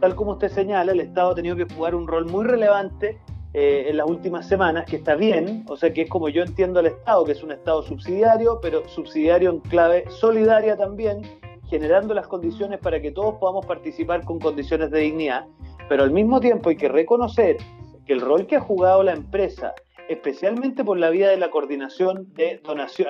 tal 0.00 0.16
como 0.16 0.32
usted 0.32 0.48
señala, 0.48 0.90
el 0.90 1.00
Estado 1.00 1.30
ha 1.30 1.34
tenido 1.36 1.54
que 1.54 1.72
jugar 1.72 1.94
un 1.94 2.08
rol 2.08 2.26
muy 2.26 2.44
relevante 2.44 3.20
eh, 3.52 3.86
en 3.88 3.96
las 3.96 4.08
últimas 4.08 4.46
semanas, 4.46 4.84
que 4.86 4.96
está 4.96 5.16
bien, 5.16 5.64
o 5.68 5.76
sea 5.76 5.92
que 5.92 6.02
es 6.02 6.08
como 6.08 6.28
yo 6.28 6.42
entiendo 6.42 6.78
el 6.78 6.86
Estado, 6.86 7.24
que 7.24 7.32
es 7.32 7.42
un 7.42 7.50
Estado 7.50 7.82
subsidiario, 7.82 8.60
pero 8.62 8.88
subsidiario 8.88 9.50
en 9.50 9.58
clave 9.58 10.04
solidaria 10.08 10.76
también, 10.76 11.22
generando 11.68 12.14
las 12.14 12.28
condiciones 12.28 12.78
para 12.78 13.00
que 13.00 13.10
todos 13.10 13.34
podamos 13.36 13.66
participar 13.66 14.24
con 14.24 14.38
condiciones 14.38 14.90
de 14.92 15.00
dignidad, 15.00 15.46
pero 15.88 16.04
al 16.04 16.12
mismo 16.12 16.38
tiempo 16.38 16.70
hay 16.70 16.76
que 16.76 16.88
reconocer 16.88 17.56
que 18.06 18.12
el 18.12 18.20
rol 18.20 18.46
que 18.46 18.56
ha 18.56 18.60
jugado 18.60 19.02
la 19.02 19.12
empresa, 19.12 19.74
especialmente 20.08 20.84
por 20.84 20.98
la 20.98 21.10
vía 21.10 21.28
de 21.28 21.36
la 21.36 21.50
coordinación 21.50 22.32
de 22.34 22.60
donación, 22.62 23.08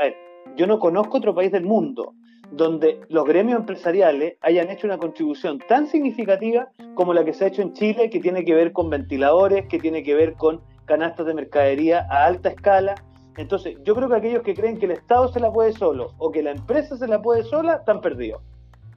yo 0.57 0.66
no 0.66 0.79
conozco 0.79 1.18
otro 1.18 1.35
país 1.35 1.53
del 1.53 1.64
mundo 1.64 2.14
donde 2.50 3.00
los 3.08 3.24
gremios 3.24 3.60
empresariales 3.60 4.34
hayan 4.40 4.70
hecho 4.70 4.86
una 4.86 4.98
contribución 4.98 5.58
tan 5.68 5.86
significativa 5.86 6.68
como 6.94 7.14
la 7.14 7.24
que 7.24 7.32
se 7.32 7.44
ha 7.44 7.48
hecho 7.48 7.62
en 7.62 7.72
Chile, 7.72 8.10
que 8.10 8.20
tiene 8.20 8.44
que 8.44 8.54
ver 8.54 8.72
con 8.72 8.90
ventiladores, 8.90 9.66
que 9.66 9.78
tiene 9.78 10.02
que 10.02 10.14
ver 10.14 10.34
con 10.34 10.60
canastas 10.84 11.26
de 11.26 11.34
mercadería 11.34 12.06
a 12.10 12.26
alta 12.26 12.48
escala. 12.48 12.94
Entonces, 13.36 13.76
yo 13.84 13.94
creo 13.94 14.08
que 14.08 14.16
aquellos 14.16 14.42
que 14.42 14.54
creen 14.54 14.78
que 14.78 14.86
el 14.86 14.92
Estado 14.92 15.28
se 15.28 15.40
la 15.40 15.52
puede 15.52 15.72
solo 15.72 16.12
o 16.18 16.30
que 16.30 16.42
la 16.42 16.50
empresa 16.50 16.96
se 16.96 17.06
la 17.06 17.22
puede 17.22 17.44
sola, 17.44 17.74
están 17.76 18.00
perdidos. 18.00 18.42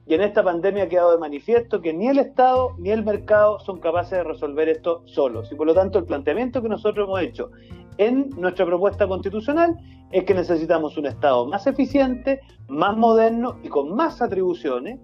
Y 0.06 0.14
en 0.14 0.20
esta 0.20 0.42
pandemia 0.42 0.84
ha 0.84 0.88
quedado 0.88 1.12
de 1.12 1.18
manifiesto 1.18 1.80
que 1.80 1.94
ni 1.94 2.08
el 2.08 2.18
Estado 2.18 2.72
ni 2.78 2.90
el 2.90 3.04
mercado 3.04 3.58
son 3.60 3.80
capaces 3.80 4.18
de 4.18 4.24
resolver 4.24 4.68
esto 4.68 5.02
solos. 5.06 5.50
Y 5.50 5.54
por 5.54 5.66
lo 5.66 5.72
tanto, 5.72 5.98
el 5.98 6.04
planteamiento 6.04 6.60
que 6.60 6.68
nosotros 6.68 7.06
hemos 7.06 7.22
hecho 7.22 7.50
en 7.98 8.30
nuestra 8.36 8.66
propuesta 8.66 9.06
constitucional 9.06 9.76
es 10.10 10.24
que 10.24 10.34
necesitamos 10.34 10.96
un 10.96 11.06
Estado 11.06 11.46
más 11.46 11.66
eficiente, 11.66 12.40
más 12.68 12.96
moderno 12.96 13.56
y 13.62 13.68
con 13.68 13.94
más 13.94 14.22
atribuciones, 14.22 15.00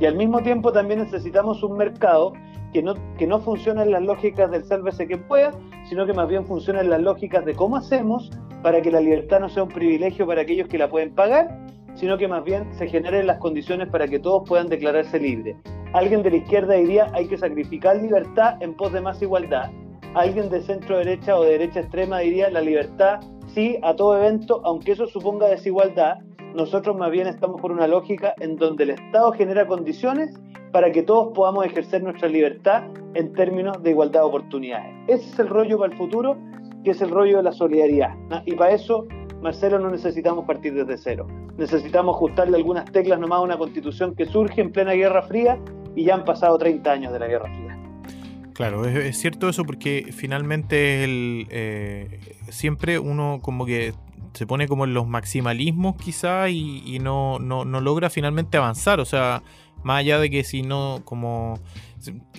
y 0.00 0.06
al 0.06 0.16
mismo 0.16 0.40
tiempo 0.40 0.72
también 0.72 1.00
necesitamos 1.00 1.62
un 1.62 1.76
mercado 1.76 2.32
que 2.72 2.82
no, 2.82 2.94
que 3.16 3.26
no 3.26 3.40
funcione 3.40 3.82
en 3.82 3.92
las 3.92 4.02
lógicas 4.02 4.50
del 4.50 4.64
sálvese 4.64 5.06
que 5.06 5.18
pueda, 5.18 5.52
sino 5.88 6.06
que 6.06 6.12
más 6.12 6.28
bien 6.28 6.44
funcione 6.46 6.80
en 6.80 6.90
las 6.90 7.00
lógicas 7.00 7.44
de 7.44 7.54
cómo 7.54 7.76
hacemos 7.76 8.30
para 8.62 8.80
que 8.82 8.90
la 8.90 9.00
libertad 9.00 9.40
no 9.40 9.48
sea 9.48 9.62
un 9.62 9.68
privilegio 9.68 10.26
para 10.26 10.42
aquellos 10.42 10.68
que 10.68 10.78
la 10.78 10.88
pueden 10.88 11.14
pagar, 11.14 11.66
sino 11.94 12.18
que 12.18 12.26
más 12.26 12.42
bien 12.42 12.66
se 12.74 12.88
generen 12.88 13.26
las 13.26 13.38
condiciones 13.38 13.88
para 13.88 14.08
que 14.08 14.18
todos 14.18 14.48
puedan 14.48 14.68
declararse 14.68 15.20
libres. 15.20 15.56
Alguien 15.92 16.22
de 16.22 16.30
la 16.30 16.36
izquierda 16.38 16.74
diría 16.74 17.08
hay 17.12 17.28
que 17.28 17.38
sacrificar 17.38 17.96
libertad 17.96 18.60
en 18.60 18.74
pos 18.74 18.92
de 18.92 19.00
más 19.00 19.22
igualdad 19.22 19.70
alguien 20.14 20.48
de 20.48 20.62
centro 20.62 20.98
derecha 20.98 21.36
o 21.36 21.42
de 21.42 21.52
derecha 21.52 21.80
extrema 21.80 22.20
diría 22.20 22.50
la 22.50 22.60
libertad 22.60 23.20
sí 23.48 23.78
a 23.82 23.94
todo 23.94 24.16
evento, 24.16 24.60
aunque 24.64 24.92
eso 24.92 25.06
suponga 25.06 25.46
desigualdad. 25.46 26.18
Nosotros 26.54 26.96
más 26.96 27.10
bien 27.10 27.26
estamos 27.26 27.60
por 27.60 27.72
una 27.72 27.86
lógica 27.86 28.34
en 28.38 28.56
donde 28.56 28.84
el 28.84 28.90
Estado 28.90 29.32
genera 29.32 29.66
condiciones 29.66 30.34
para 30.72 30.90
que 30.90 31.02
todos 31.02 31.32
podamos 31.34 31.64
ejercer 31.66 32.02
nuestra 32.02 32.28
libertad 32.28 32.84
en 33.14 33.32
términos 33.32 33.80
de 33.82 33.90
igualdad 33.90 34.20
de 34.20 34.26
oportunidades. 34.26 34.92
Ese 35.06 35.30
es 35.30 35.38
el 35.38 35.48
rollo 35.48 35.78
para 35.78 35.92
el 35.92 35.98
futuro, 35.98 36.36
que 36.82 36.90
es 36.90 37.00
el 37.00 37.10
rollo 37.10 37.38
de 37.38 37.44
la 37.44 37.52
solidaridad. 37.52 38.10
Y 38.44 38.54
para 38.54 38.72
eso, 38.72 39.06
Marcelo, 39.40 39.78
no 39.78 39.90
necesitamos 39.90 40.44
partir 40.46 40.74
desde 40.74 40.96
cero. 40.96 41.26
Necesitamos 41.56 42.16
ajustarle 42.16 42.56
algunas 42.56 42.90
teclas 42.90 43.20
nomás 43.20 43.38
a 43.38 43.42
una 43.42 43.58
constitución 43.58 44.14
que 44.16 44.26
surge 44.26 44.60
en 44.60 44.72
plena 44.72 44.92
Guerra 44.92 45.22
Fría 45.22 45.60
y 45.94 46.04
ya 46.04 46.14
han 46.14 46.24
pasado 46.24 46.58
30 46.58 46.90
años 46.90 47.12
de 47.12 47.18
la 47.20 47.28
Guerra 47.28 47.48
Fría. 47.54 47.73
Claro, 48.54 48.86
es, 48.86 49.18
cierto 49.18 49.48
eso 49.48 49.64
porque 49.64 50.10
finalmente 50.16 51.02
el, 51.02 51.48
eh, 51.50 52.20
siempre 52.50 53.00
uno 53.00 53.40
como 53.42 53.66
que 53.66 53.94
se 54.32 54.46
pone 54.46 54.68
como 54.68 54.84
en 54.84 54.94
los 54.94 55.08
maximalismos 55.08 55.96
quizá 55.96 56.48
y, 56.48 56.98
no, 57.00 57.38
no, 57.40 57.64
no, 57.64 57.80
logra 57.80 58.10
finalmente 58.10 58.56
avanzar. 58.56 59.00
O 59.00 59.04
sea, 59.04 59.42
más 59.82 60.00
allá 60.00 60.18
de 60.18 60.30
que 60.30 60.44
si 60.44 60.62
no, 60.62 61.02
como... 61.04 61.58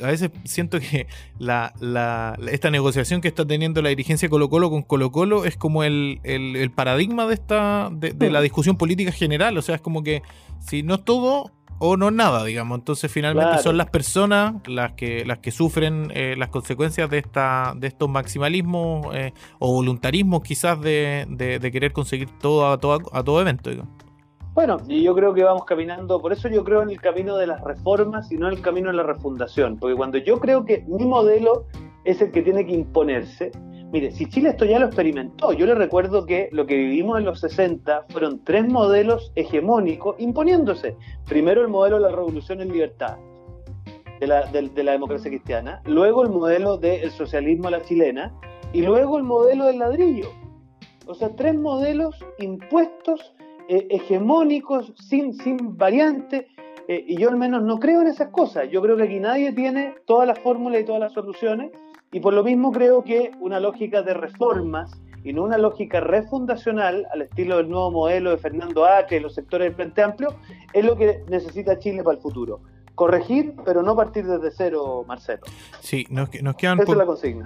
A 0.02 0.08
veces 0.08 0.30
siento 0.44 0.80
que 0.80 1.08
la, 1.40 1.74
la, 1.80 2.38
esta 2.52 2.70
negociación 2.70 3.20
que 3.20 3.28
está 3.28 3.46
teniendo 3.48 3.82
la 3.82 3.90
dirigencia 3.90 4.30
Colo 4.30 4.48
Colo 4.48 4.70
con 4.70 4.84
Colo 4.84 5.12
Colo 5.12 5.44
es 5.44 5.58
como 5.58 5.84
el, 5.84 6.20
el, 6.24 6.70
paradigma 6.70 7.26
de, 7.26 7.34
esta, 7.34 7.90
de, 7.92 8.12
de 8.12 8.30
la 8.30 8.42
discusión 8.42 8.78
política 8.78 9.12
general. 9.12 9.58
O 9.58 9.62
sea, 9.64 9.76
es 9.76 9.82
como 9.82 10.04
que 10.04 10.22
si 10.60 10.84
no 10.84 11.00
todo, 11.00 11.52
o 11.80 11.98
no 11.98 12.12
nada, 12.12 12.44
digamos. 12.44 12.80
Entonces 12.80 13.12
finalmente 13.12 13.60
son 13.60 13.78
las 13.78 13.90
personas 13.90 14.56
las 14.68 14.94
que, 14.94 15.26
las 15.26 15.40
que 15.40 15.52
sufren 15.52 16.12
eh, 16.14 16.36
las 16.38 16.50
consecuencias 16.50 17.10
de 17.10 17.20
esta, 17.20 17.74
de 17.76 17.88
estos 17.88 18.10
maximalismos 18.10 19.14
eh, 19.16 19.34
o 19.60 19.74
voluntarismos 19.74 20.42
quizás 20.42 20.80
de, 20.82 21.26
de, 21.30 21.72
querer 21.72 21.92
conseguir 21.94 22.30
todo 22.40 22.72
a 22.72 22.78
todo, 22.78 23.00
a 23.12 23.24
todo 23.24 23.42
evento. 23.42 23.72
Bueno, 24.54 24.78
y 24.88 25.04
yo 25.04 25.14
creo 25.14 25.34
que 25.34 25.44
vamos 25.44 25.66
caminando, 25.66 26.22
por 26.22 26.32
eso 26.32 26.48
yo 26.48 26.64
creo 26.64 26.82
en 26.82 26.90
el 26.90 27.02
camino 27.02 27.36
de 27.36 27.48
las 27.48 27.62
reformas 27.62 28.32
y 28.32 28.38
no 28.38 28.48
en 28.48 28.54
el 28.54 28.62
camino 28.62 28.90
de 28.90 28.96
la 28.96 29.04
refundación, 29.04 29.78
porque 29.78 29.96
cuando 29.96 30.18
yo 30.18 30.40
creo 30.40 30.64
que 30.64 30.86
mi 30.88 31.06
modelo 31.06 31.66
es 32.06 32.22
el 32.22 32.32
que 32.32 32.42
tiene 32.42 32.66
que 32.66 32.72
imponerse, 32.72 33.52
Mire, 33.96 34.12
si 34.12 34.26
Chile 34.26 34.50
esto 34.50 34.66
ya 34.66 34.78
lo 34.78 34.88
experimentó, 34.88 35.54
yo 35.54 35.66
le 35.66 35.74
recuerdo 35.74 36.26
que 36.26 36.50
lo 36.52 36.66
que 36.66 36.76
vivimos 36.76 37.18
en 37.18 37.24
los 37.24 37.40
60 37.40 38.08
fueron 38.10 38.44
tres 38.44 38.68
modelos 38.68 39.32
hegemónicos 39.36 40.18
imponiéndose. 40.20 40.98
Primero 41.30 41.62
el 41.62 41.70
modelo 41.70 41.96
de 41.96 42.02
la 42.02 42.10
revolución 42.10 42.60
en 42.60 42.74
libertad, 42.74 43.16
de 44.20 44.28
la, 44.28 44.92
democracia 44.92 45.32
cristiana, 45.32 45.82
luego 45.86 46.24
el 46.24 46.30
modelo 46.30 46.76
del 46.76 47.10
socialismo 47.12 47.70
a 47.70 47.72
la 47.72 47.84
chilena 47.84 48.34
y 48.74 48.82
luego 48.82 49.18
el 49.18 49.24
modelo 49.24 49.68
del 49.68 49.80
ladrillo. 49.80 50.28
O 51.08 51.16
sea, 51.16 51.34
tres 51.34 51.56
modelos 51.56 52.20
impuestos, 52.40 53.34
eh, 53.70 53.88
hegemónicos, 53.92 54.92
sin, 54.98 55.36
sin 55.36 55.78
variante, 55.78 56.48
eh, 56.90 57.02
y 57.08 57.16
yo 57.16 57.30
al 57.30 57.38
menos 57.38 57.64
no 57.64 57.80
creo 57.80 58.02
en 58.02 58.08
esas 58.08 58.28
cosas. 58.32 58.70
Yo 58.70 58.82
creo 58.82 58.98
que 58.98 59.04
aquí 59.04 59.22
nadie 59.22 59.54
tiene 59.54 59.96
todas 60.06 60.28
las 60.28 60.38
fórmulas 60.40 60.82
y 60.82 60.84
todas 60.84 61.00
las 61.00 61.14
soluciones, 61.14 61.72
y 62.16 62.22
por 62.22 62.34
lo 62.34 62.46
mismo 62.46 62.72
creo 62.72 63.04
que 63.04 63.32
una 63.42 63.60
lógica 63.60 64.02
de 64.02 64.14
reformas 64.14 64.90
y 65.26 65.34
no 65.34 65.44
una 65.44 65.58
lógica 65.58 66.00
refundacional 66.00 67.06
al 67.12 67.24
estilo 67.24 67.58
del 67.58 67.70
nuevo 67.70 67.92
modelo 67.92 68.30
de 68.30 68.38
Fernando 68.38 68.86
Aque 68.86 69.18
y 69.18 69.20
los 69.20 69.36
sectores 69.36 69.68
del 69.68 69.76
Frente 69.76 70.02
Amplio 70.02 70.30
es 70.72 70.86
lo 70.86 70.96
que 70.96 71.26
necesita 71.28 71.78
Chile 71.78 72.04
para 72.04 72.16
el 72.16 72.22
futuro. 72.22 72.62
corregir, 72.96 73.56
pero 73.66 73.84
no 73.84 73.94
partir 73.98 74.26
desde 74.26 74.50
cero, 74.52 75.04
Marcelo. 75.06 75.42
Sí, 75.82 76.06
nos, 76.10 76.30
quedan 76.30 76.80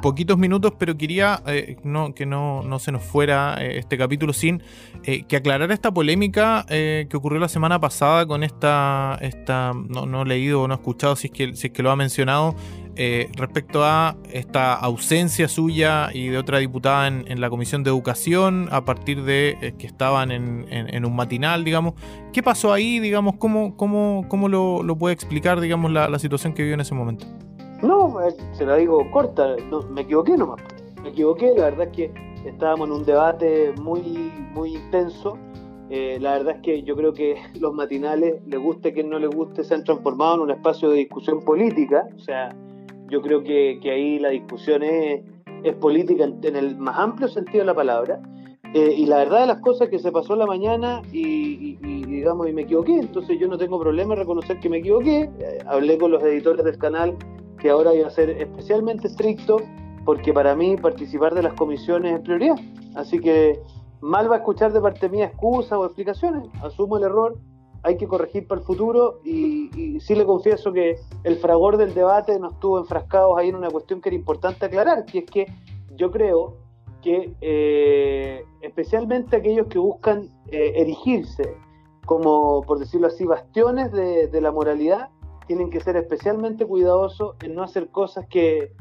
poquitos 0.04 0.38
minutos, 0.38 0.74
pero 0.78 0.96
quería 0.96 1.42
eh, 1.48 1.78
no, 1.84 2.14
que 2.14 2.28
no, 2.28 2.62
no, 2.62 2.78
se 2.78 2.92
nos 2.92 3.02
fuera 3.02 3.56
eh, 3.60 3.80
este 3.80 3.98
capítulo 3.98 4.32
sin 4.32 4.62
eh, 5.04 5.24
que 5.24 5.36
aclarara 5.36 5.74
esta 5.74 5.92
polémica 5.92 6.64
que 6.68 7.10
ocurrió 7.16 7.40
la 7.40 7.50
semana 7.50 7.80
pasada 7.80 8.28
con 8.28 8.44
esta, 8.44 9.18
esta 9.22 9.74
no, 9.74 10.06
no 10.06 10.22
he 10.22 10.26
leído 10.26 10.62
o 10.62 10.68
no 10.68 10.76
he 10.76 10.78
escuchado 10.78 11.16
si 11.16 11.28
es 11.28 11.34
que, 11.34 11.56
si 11.56 11.68
es 11.68 11.74
que 11.74 11.82
lo 11.82 11.90
ha 11.90 11.96
mencionado, 11.96 12.54
eh, 13.02 13.32
respecto 13.38 13.82
a 13.86 14.18
esta 14.30 14.74
ausencia 14.74 15.48
suya 15.48 16.10
y 16.14 16.28
de 16.28 16.38
otra 16.38 16.58
diputada 16.58 17.08
en, 17.08 17.40
la 17.40 17.50
Comisión 17.50 17.82
de 17.82 17.92
Educación 17.92 18.68
a 18.74 18.84
partir 18.84 19.24
de 19.24 19.56
eh, 19.62 19.74
que 19.78 19.88
estaban 19.88 20.32
en, 20.32 21.06
un 21.06 21.16
matinal, 21.16 21.64
digamos. 21.64 21.94
¿Qué 22.34 22.44
pasó 22.44 22.74
ahí, 22.74 23.00
digamos? 23.00 23.38
¿Cómo, 23.38 23.78
cómo, 23.78 24.26
cómo 24.28 24.50
lo, 24.50 24.98
puede 24.98 25.14
explicar, 25.14 25.62
digamos, 25.62 25.94
la, 25.94 26.20
situación 26.20 26.54
que 26.54 26.64
vivió 26.64 26.74
en 26.74 26.82
ese 26.82 26.94
momento? 26.94 27.26
No, 27.82 28.22
eh, 28.22 28.36
se 28.52 28.66
la 28.66 28.76
digo 28.76 29.10
corta, 29.12 29.56
me 29.92 30.02
equivoqué 30.02 30.36
nomás. 30.36 30.62
Me 31.02 31.08
equivoqué, 31.08 31.54
la 31.56 31.70
verdad 31.70 31.88
es 31.88 31.96
que 31.96 32.12
estábamos 32.44 32.90
en 32.90 32.96
un 32.96 33.06
debate 33.06 33.72
muy, 33.82 34.02
muy 34.54 34.76
intenso. 34.76 35.38
la 35.90 36.34
verdad 36.34 36.58
es 36.58 36.62
que 36.64 36.84
yo 36.84 36.98
creo 36.98 37.14
que 37.14 37.38
los 37.62 37.74
matinales, 37.74 38.46
le 38.46 38.58
guste 38.58 38.94
que 38.94 39.06
no 39.06 39.20
le 39.20 39.28
guste, 39.28 39.64
se 39.64 39.74
han 39.74 39.86
transformado 39.86 40.36
en 40.36 40.42
un 40.42 40.52
espacio 40.52 40.90
de 40.90 40.98
discusión 40.98 41.40
política. 41.46 42.06
O 42.18 42.20
sea, 42.20 42.54
yo 43.10 43.22
creo 43.22 43.44
que, 43.44 43.80
ahí 43.86 44.20
la 44.20 44.30
discusión 44.30 44.84
es, 44.84 45.24
política 45.80 46.24
en, 46.24 46.56
el 46.56 46.78
más 46.78 46.98
amplio 46.98 47.28
sentido 47.28 47.60
de 47.60 47.66
la 47.66 47.76
palabra. 47.76 48.22
Eh, 48.74 48.94
y 48.98 49.06
la 49.08 49.18
verdad 49.18 49.42
de 49.42 49.48
las 49.48 49.62
cosas 49.62 49.90
que 49.90 49.98
se 49.98 50.12
pasó 50.12 50.36
la 50.36 50.46
mañana 50.46 51.02
y, 51.12 51.76
digamos 52.06 52.48
y 52.48 52.54
me 52.54 52.62
equivoqué, 52.62 53.00
entonces 53.00 53.40
yo 53.40 53.48
no 53.48 53.58
tengo 53.58 53.80
problema 53.80 54.14
en 54.14 54.20
reconocer 54.20 54.60
que 54.60 54.70
me 54.70 54.78
equivoqué. 54.78 55.30
Eh, 55.40 55.58
hablé 55.66 55.98
con 55.98 56.12
los 56.12 56.22
editores 56.24 56.64
del 56.64 56.78
canal 56.78 57.18
que 57.60 57.70
ahora 57.70 57.94
iba 57.96 58.08
a 58.08 58.12
ser 58.12 58.30
especialmente 58.30 59.08
estricto 59.08 59.58
porque 60.06 60.34
para 60.34 60.56
mí 60.56 60.78
participar 60.78 61.34
de 61.34 61.44
las 61.44 61.54
comisiones 61.54 62.14
es 62.14 62.20
prioridad. 62.22 62.56
Así 62.96 63.20
que 63.20 63.60
mal 64.02 64.30
va 64.30 64.36
a 64.36 64.40
escuchar 64.40 64.72
de 64.72 64.82
parte 64.82 65.10
mía 65.10 65.26
excusas 65.26 65.74
o 65.74 65.86
explicaciones. 65.86 66.44
Asumo 66.62 66.98
el 66.98 67.04
error, 67.04 67.38
hay 67.84 67.98
que 67.98 68.08
corregir 68.08 68.48
para 68.48 68.62
el 68.62 68.66
futuro 68.66 69.20
y, 69.24 70.00
sí 70.00 70.16
le 70.16 70.26
confieso 70.26 70.72
que 70.72 70.98
el 71.24 71.38
fragor 71.38 71.78
del 71.78 71.94
debate 71.94 72.40
nos 72.40 72.60
tuvo 72.60 72.80
enfrascados 72.80 73.38
ahí 73.38 73.50
en 73.50 73.56
una 73.56 73.70
cuestión 73.70 74.02
que 74.02 74.10
era 74.10 74.16
importante 74.16 74.66
aclarar, 74.66 75.06
que 75.06 75.20
es 75.20 75.26
que 75.26 75.48
yo 75.96 76.12
creo 76.12 76.56
que 77.02 77.34
eh, 77.42 78.44
especialmente 78.62 79.36
aquellos 79.36 79.68
que 79.68 79.78
buscan 79.78 80.30
eh, 80.48 80.74
erigirse 80.76 81.56
como, 82.06 82.64
por 82.64 82.80
decirlo 82.80 83.08
así, 83.08 83.26
bastiones 83.26 83.92
de, 83.92 84.42
la 84.42 84.52
moralidad, 84.52 85.10
tienen 85.46 85.70
que 85.70 85.80
ser 85.80 85.96
especialmente 85.96 86.66
cuidadosos 86.66 87.36
en 87.44 87.54
no 87.54 87.64
hacer 87.64 87.90
cosas 87.90 88.26
que 88.28 88.72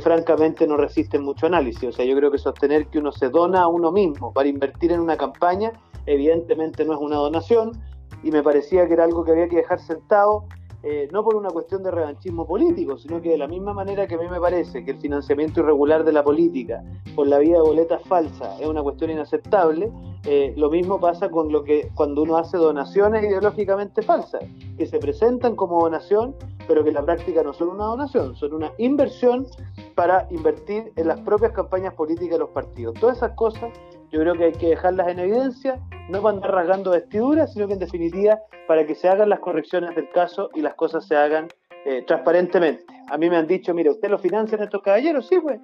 francamente 0.00 0.66
no 0.66 0.78
resisten 0.78 1.22
mucho 1.22 1.46
análisis. 1.46 1.84
O 1.84 1.92
sea, 1.92 2.06
yo 2.06 2.16
creo 2.16 2.30
que 2.30 2.38
sostener 2.38 2.86
que 2.86 2.98
uno 2.98 3.12
se 3.12 3.28
dona 3.28 3.62
a 3.62 3.68
uno 3.68 3.92
mismo 3.92 4.32
para 4.32 4.48
invertir 4.48 4.92
en 4.92 5.00
una 5.00 5.18
campaña, 5.18 5.72
evidentemente 6.06 6.84
no 6.84 6.94
es 6.94 7.00
una 7.00 7.16
donación, 7.16 7.72
y 8.22 8.30
me 8.30 8.42
parecía 8.42 8.86
que 8.86 8.94
era 8.94 9.04
algo 9.04 9.24
que 9.24 9.32
había 9.32 9.48
que 9.48 9.56
dejar 9.56 9.80
sentado, 9.80 10.44
eh, 10.82 11.08
no 11.12 11.24
por 11.24 11.34
una 11.34 11.48
cuestión 11.48 11.82
de 11.82 11.90
revanchismo 11.90 12.46
político, 12.46 12.96
sino 12.96 13.20
que 13.20 13.30
de 13.30 13.38
la 13.38 13.48
misma 13.48 13.74
manera 13.74 14.06
que 14.06 14.14
a 14.14 14.18
mí 14.18 14.28
me 14.30 14.40
parece 14.40 14.84
que 14.84 14.92
el 14.92 14.98
financiamiento 14.98 15.60
irregular 15.60 16.04
de 16.04 16.12
la 16.12 16.22
política 16.22 16.84
por 17.16 17.26
la 17.26 17.38
vía 17.38 17.56
de 17.56 17.62
boletas 17.62 18.00
falsas 18.04 18.60
es 18.60 18.66
una 18.66 18.82
cuestión 18.82 19.10
inaceptable, 19.10 19.90
eh, 20.24 20.52
lo 20.56 20.70
mismo 20.70 21.00
pasa 21.00 21.30
con 21.30 21.50
lo 21.50 21.64
que 21.64 21.90
cuando 21.94 22.22
uno 22.22 22.36
hace 22.36 22.58
donaciones 22.58 23.24
ideológicamente 23.24 24.02
falsas, 24.02 24.42
que 24.76 24.86
se 24.86 24.98
presentan 24.98 25.56
como 25.56 25.80
donación, 25.80 26.36
pero 26.68 26.84
que 26.84 26.90
en 26.90 26.94
la 26.94 27.02
práctica 27.02 27.42
no 27.42 27.52
son 27.52 27.70
una 27.70 27.86
donación, 27.86 28.36
son 28.36 28.54
una 28.54 28.70
inversión 28.78 29.46
para 29.94 30.28
invertir 30.30 30.92
en 30.94 31.08
las 31.08 31.18
propias 31.20 31.52
campañas 31.52 31.94
políticas 31.94 32.32
de 32.32 32.38
los 32.38 32.50
partidos. 32.50 32.94
Todas 33.00 33.16
esas 33.16 33.32
cosas 33.32 33.72
yo 34.10 34.20
creo 34.20 34.34
que 34.34 34.44
hay 34.44 34.52
que 34.52 34.68
dejarlas 34.68 35.08
en 35.08 35.18
evidencia, 35.18 35.80
no 36.08 36.22
para 36.22 36.36
andar 36.36 36.52
rasgando 36.52 36.90
vestiduras, 36.92 37.52
sino 37.52 37.66
que 37.66 37.74
en 37.74 37.78
definitiva 37.78 38.38
para 38.66 38.86
que 38.86 38.94
se 38.94 39.08
hagan 39.08 39.28
las 39.28 39.40
correcciones 39.40 39.94
del 39.94 40.10
caso 40.10 40.50
y 40.54 40.62
las 40.62 40.74
cosas 40.74 41.06
se 41.06 41.16
hagan 41.16 41.48
eh, 41.84 42.02
transparentemente. 42.06 42.84
A 43.10 43.18
mí 43.18 43.28
me 43.28 43.36
han 43.36 43.46
dicho, 43.46 43.74
mire, 43.74 43.90
¿usted 43.90 44.10
lo 44.10 44.18
financian 44.18 44.62
estos 44.62 44.82
caballeros? 44.82 45.26
Sí, 45.26 45.38
pues, 45.40 45.60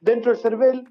dentro 0.00 0.32
del 0.32 0.40
CERVEL, 0.40 0.88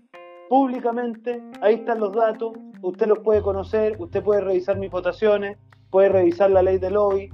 públicamente, 0.50 1.42
ahí 1.62 1.76
están 1.76 2.00
los 2.00 2.14
datos, 2.14 2.54
usted 2.82 3.08
los 3.08 3.20
puede 3.20 3.42
conocer, 3.42 3.96
usted 4.00 4.24
puede 4.24 4.42
revisar 4.42 4.78
mis 4.78 4.92
votaciones, 4.92 5.58
puede 5.90 6.10
revisar 6.10 6.52
la 6.52 6.62
ley 6.62 6.78
del 6.78 6.94
lobby, 6.94 7.30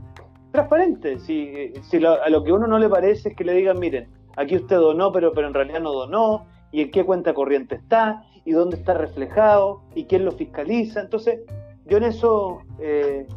transparente. 0.52 1.20
Si, 1.20 1.74
si 1.82 2.06
a 2.06 2.30
lo 2.30 2.44
que 2.44 2.52
uno 2.52 2.68
no 2.68 2.80
le 2.80 2.90
parece 2.90 3.30
es 3.30 3.36
que 3.36 3.44
le 3.44 3.54
digan, 3.54 3.80
miren, 3.80 4.10
aquí 4.36 4.56
usted 4.56 4.78
donó, 4.78 5.12
pero, 5.12 5.32
pero 5.34 5.48
en 5.48 5.54
realidad 5.54 5.82
no 5.82 5.92
donó, 5.92 6.46
y 6.72 6.82
en 6.82 6.92
qué 6.92 7.06
cuenta 7.06 7.34
corriente 7.34 7.76
está, 7.76 8.24
y 8.46 8.52
dónde 8.52 8.78
está 8.78 8.94
reflejado 8.94 9.82
y 9.96 10.06
quién 10.06 10.26
lo 10.26 10.32
fiscaliza. 10.32 11.02
Entonces, 11.02 11.40
yo 11.86 11.98
en 11.98 12.04
eso 12.04 12.62
eh, 12.80 13.28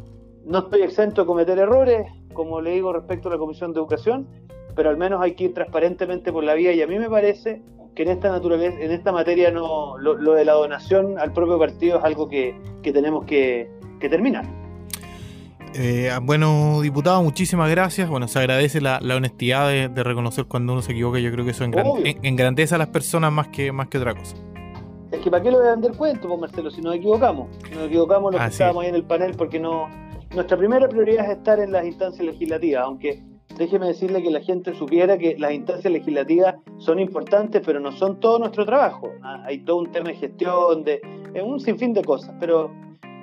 no 0.45 0.59
estoy 0.59 0.81
exento 0.81 1.21
de 1.21 1.27
cometer 1.27 1.57
errores, 1.59 2.11
como 2.33 2.61
le 2.61 2.71
digo 2.71 2.93
respecto 2.93 3.29
a 3.29 3.31
la 3.31 3.37
Comisión 3.37 3.73
de 3.73 3.79
Educación, 3.79 4.27
pero 4.75 4.89
al 4.89 4.97
menos 4.97 5.21
hay 5.21 5.33
que 5.33 5.45
ir 5.45 5.53
transparentemente 5.53 6.31
por 6.31 6.43
la 6.43 6.53
vía 6.53 6.71
y 6.71 6.81
a 6.81 6.87
mí 6.87 6.99
me 6.99 7.09
parece 7.09 7.61
que 7.95 8.03
en 8.03 8.09
esta 8.09 8.29
naturaleza, 8.29 8.79
en 8.79 8.91
esta 8.91 9.11
materia 9.11 9.51
no, 9.51 9.97
lo, 9.97 10.33
de 10.33 10.45
la 10.45 10.53
donación 10.53 11.17
al 11.19 11.33
propio 11.33 11.57
partido 11.57 11.97
es 11.97 12.03
algo 12.03 12.29
que, 12.29 12.55
tenemos 12.83 13.25
que, 13.25 13.69
terminar. 13.99 14.45
Eh, 15.73 16.11
bueno, 16.21 16.79
diputado, 16.81 17.21
muchísimas 17.23 17.69
gracias. 17.71 18.07
Bueno, 18.07 18.27
se 18.27 18.37
agradece 18.37 18.81
la, 18.81 18.99
honestidad 18.99 19.67
de, 19.67 20.03
reconocer 20.03 20.45
cuando 20.45 20.73
uno 20.73 20.83
se 20.83 20.91
equivoca. 20.91 21.19
Yo 21.19 21.31
creo 21.31 21.43
que 21.43 21.51
eso 21.51 21.63
engrandece 21.65 22.75
a 22.75 22.77
las 22.77 22.89
personas 22.89 23.33
más 23.33 23.47
que, 23.47 23.71
más 23.71 23.87
que 23.87 23.97
otra 23.97 24.13
cosa. 24.13 24.35
Es 25.11 25.21
que 25.21 25.31
¿para 25.31 25.41
qué 25.41 25.51
lo 25.51 25.59
voy 25.59 25.67
a 25.67 25.71
vender 25.71 25.93
cuento, 25.93 26.27
pues 26.27 26.39
Marcelo? 26.39 26.69
Si 26.69 26.81
nos 26.81 26.95
equivocamos. 26.95 27.47
Nos 27.73 27.85
equivocamos 27.85 28.33
los 28.33 28.41
que 28.41 28.47
estábamos 28.47 28.83
ahí 28.83 28.89
en 28.89 28.95
el 28.95 29.03
panel 29.03 29.35
porque 29.37 29.59
no. 29.59 29.87
Nuestra 30.35 30.57
primera 30.57 30.89
prioridad 30.89 31.25
es 31.25 31.37
estar 31.37 31.59
en 31.59 31.71
las 31.71 31.85
instancias 31.85 32.25
legislativas, 32.25 32.83
aunque 32.83 33.23
déjeme 33.57 33.87
decirle 33.87 34.21
que 34.21 34.29
la 34.29 34.41
gente 34.41 34.75
supiera 34.75 35.17
que 35.17 35.37
las 35.37 35.53
instancias 35.53 35.91
legislativas 35.91 36.55
son 36.77 36.99
importantes, 36.99 37.61
pero 37.65 37.79
no 37.79 37.93
son 37.93 38.19
todo 38.19 38.37
nuestro 38.39 38.65
trabajo. 38.65 39.13
Ah, 39.23 39.43
hay 39.45 39.59
todo 39.59 39.77
un 39.77 39.91
tema 39.91 40.09
de 40.09 40.15
gestión, 40.15 40.83
de 40.83 41.01
un 41.41 41.59
sinfín 41.61 41.93
de 41.93 42.03
cosas, 42.03 42.35
pero, 42.39 42.71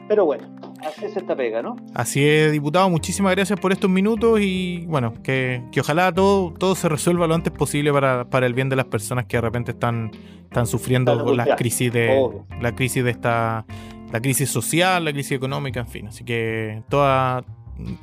pero 0.09 0.25
bueno, 0.25 0.49
así 0.87 1.05
es 1.05 1.17
esta 1.17 1.37
pega, 1.37 1.63
¿no? 1.63 1.77
Así 1.95 2.27
es, 2.27 2.53
diputado, 2.53 2.89
muchísimas 2.91 3.35
gracias 3.35 3.59
por 3.59 3.73
estos 3.73 3.91
minutos 3.91 4.41
y 4.41 4.85
bueno, 4.87 5.15
que, 5.23 5.63
ojalá 5.79 6.13
todo, 6.13 6.53
todo 6.53 6.75
se 6.75 6.89
resuelva 6.89 7.27
lo 7.27 7.35
antes 7.35 7.53
posible 7.53 7.93
para, 7.93 8.29
para 8.29 8.47
el 8.47 8.55
bien 8.55 8.69
de 8.69 8.77
las 8.77 8.87
personas 8.87 9.27
que 9.27 9.37
de 9.37 9.41
repente 9.41 9.73
están 9.73 10.11
están 10.45 10.67
sufriendo 10.69 11.35
la 11.35 11.57
crisis 11.57 11.93
de 11.93 12.31
la 12.61 12.75
crisis 12.75 13.03
de 13.03 13.11
esta 13.11 13.65
la 14.13 14.21
crisis 14.21 14.49
social, 14.49 15.05
la 15.05 15.13
crisis 15.13 15.33
económica, 15.33 15.81
en 15.81 15.89
fin. 15.89 16.07
Así 16.07 16.25
que 16.25 16.83
toda 16.89 17.45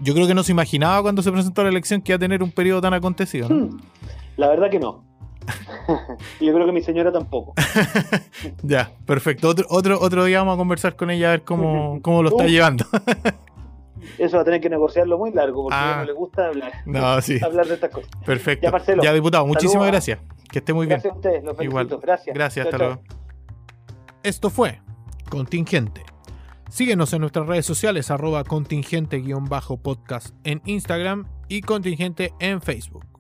yo 0.02 0.14
creo 0.14 0.28
que 0.28 0.34
no 0.34 0.44
se 0.44 0.52
imaginaba 0.52 1.02
cuando 1.02 1.22
se 1.22 1.32
presentó 1.32 1.64
la 1.64 1.70
elección 1.70 2.02
que 2.02 2.12
iba 2.12 2.18
a 2.18 2.20
tener 2.20 2.44
un 2.44 2.52
periodo 2.52 2.82
tan 2.82 2.94
acontecido. 2.94 3.48
Hmm. 3.48 3.80
La 4.36 4.50
verdad 4.50 4.70
que 4.70 4.80
no. 4.80 5.11
Yo 6.40 6.54
creo 6.54 6.66
que 6.66 6.72
mi 6.72 6.82
señora 6.82 7.12
tampoco. 7.12 7.54
ya, 8.64 8.92
perfecto. 9.06 9.50
Otro, 9.50 9.66
otro, 9.70 10.00
otro 10.00 10.26
día 10.26 10.40
vamos 10.40 10.56
a 10.56 10.58
conversar 10.58 10.96
con 10.96 11.10
ella 11.10 11.30
a 11.30 11.32
ver 11.32 11.44
cómo, 11.44 12.00
cómo 12.02 12.24
lo 12.24 12.30
está 12.30 12.48
llevando. 12.48 12.86
Eso 14.18 14.38
va 14.38 14.42
a 14.42 14.46
tener 14.46 14.62
que 14.62 14.70
negociarlo 14.70 15.18
muy 15.18 15.32
largo 15.32 15.64
porque 15.64 15.76
a 15.76 15.98
no 15.98 16.06
le 16.06 16.14
gusta 16.14 16.48
hablar, 16.48 16.72
hablar 17.44 17.68
de 17.68 17.74
estas 17.74 17.92
cosas. 17.92 18.10
Perfecto. 18.26 18.72
Ya, 19.02 19.14
diputado, 19.14 19.46
muchísimas 19.46 19.88
gracias. 19.88 20.20
Que 20.52 20.60
esté 20.60 20.74
muy 20.74 20.88
bien. 20.88 21.00
Gracias 21.00 21.14
a 21.14 21.16
ustedes, 21.16 21.44
los 21.44 21.62
Igual. 21.62 21.88
Gracias. 22.02 22.36
Gracias, 22.36 22.66
hasta 22.66 22.78
luego. 22.78 23.02
Esto 24.24 24.50
fue 24.50 24.80
Contingente. 25.30 26.04
Síguenos 26.70 27.14
en 27.14 27.22
nuestras 27.22 27.48
redes 27.48 27.66
sociales, 27.66 28.12
arroba 28.12 28.44
contingente-podcast 28.44 30.36
en 30.44 30.62
Instagram 30.66 31.26
y 31.48 31.62
contingente 31.62 32.34
en 32.40 32.62
Facebook. 32.62 33.11